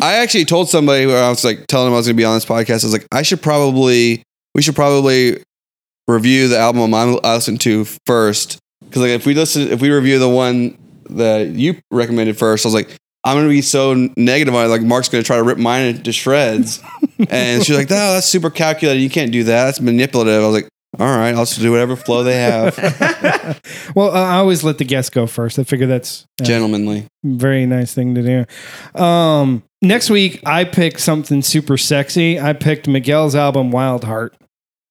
[0.03, 2.25] I actually told somebody who I was like telling them I was going to be
[2.25, 2.85] on this podcast.
[2.85, 4.23] I was like, I should probably,
[4.55, 5.43] we should probably
[6.07, 8.59] review the album I'm- I listened to first.
[8.85, 10.77] Because like if we listen, if we review the one
[11.11, 12.95] that you recommended first, I was like,
[13.25, 14.69] I'm going to be so negative on it.
[14.69, 16.83] Like Mark's going to try to rip mine into shreds.
[17.31, 19.01] and she's like, no, that's super calculated.
[19.01, 19.65] You can't do that.
[19.65, 20.43] That's manipulative.
[20.43, 20.69] I was like,
[20.99, 22.79] all right, I'll just do whatever flow they have.
[23.95, 25.59] Well, uh, I always let the guests go first.
[25.59, 27.07] I figure that's a Gentlemanly.
[27.23, 28.23] very nice thing to
[28.95, 29.01] do.
[29.01, 32.41] Um, next week, I picked something super sexy.
[32.41, 34.31] I picked Miguel's album Wildheart.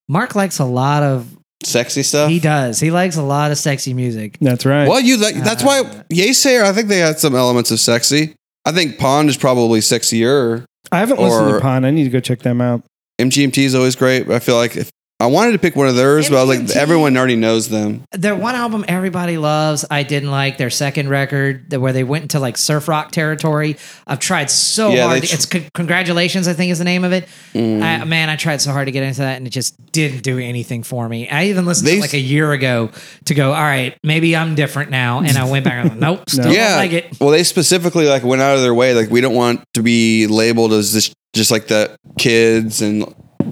[0.07, 1.37] Mark likes a lot of.
[1.65, 2.29] Sexy stuff.
[2.29, 2.79] He does.
[2.79, 4.37] He likes a lot of sexy music.
[4.41, 4.87] That's right.
[4.87, 6.63] Well, you like that's why uh, Yeasayer.
[6.63, 8.35] I think they had some elements of sexy.
[8.65, 10.65] I think Pond is probably sexier.
[10.91, 11.85] I haven't listened to Pond.
[11.85, 12.83] I need to go check them out.
[13.19, 14.27] MGMT is always great.
[14.27, 14.89] But I feel like if
[15.23, 18.03] I wanted to pick one of theirs, but I was like everyone already knows them.
[18.11, 19.85] Their one album everybody loves.
[19.89, 23.77] I didn't like their second record, where they went into like surf rock territory.
[24.05, 25.21] I've tried so Yeah, hard.
[25.21, 27.27] to- tr- it's con- congratulations, I think is the name of it.
[27.53, 27.81] Mm.
[27.81, 30.37] I, man, I tried so hard to get into that, and it just didn't do
[30.39, 31.29] anything for me.
[31.29, 32.89] I even listened to They- it like a year ago
[33.25, 33.53] to go.
[33.53, 35.73] All right, maybe I'm different now, and I went back.
[35.73, 36.69] and I'm like, nope, still yeah.
[36.69, 37.19] don't like it.
[37.21, 38.93] Well, they specifically like went out of their way.
[38.93, 43.05] Like we don't want to be labeled as this, just like the kids and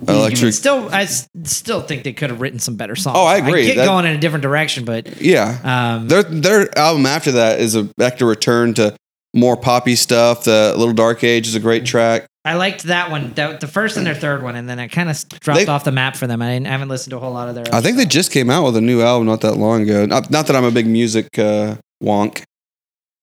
[0.08, 0.54] electric.
[0.54, 3.18] Still, I s- still think they could have written some better songs.
[3.18, 3.66] Oh, I agree.
[3.66, 5.58] get That- going in a different direction, but Yeah.
[5.64, 8.96] um, Their their album after that is a back to return to
[9.34, 10.44] more poppy stuff.
[10.44, 12.26] The Little Dark Age is a great track.
[12.44, 15.10] I liked that one, the, the first and their third one, and then I kind
[15.12, 16.42] of dropped They- off the map for them.
[16.42, 17.66] I, didn't, I haven't listened to a whole lot of their.
[17.72, 20.06] I think they just came out with a new album not that long ago.
[20.08, 22.42] Not, not that I'm a big music uh, wonk.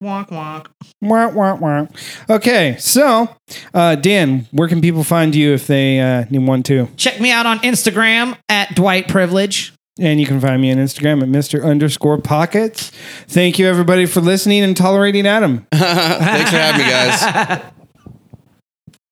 [0.02, 0.66] Wonk wonk.
[1.00, 1.86] Wah, wah, wah.
[2.28, 3.36] Okay, so
[3.74, 6.88] uh, Dan, where can people find you if they uh, want to?
[6.96, 9.72] Check me out on Instagram at Dwight Privilege.
[10.00, 11.64] And you can find me on Instagram at Mr.
[11.64, 12.92] Underscore Pockets.
[13.26, 15.66] Thank you, everybody, for listening and tolerating Adam.
[15.72, 17.72] Thanks for having me, guys.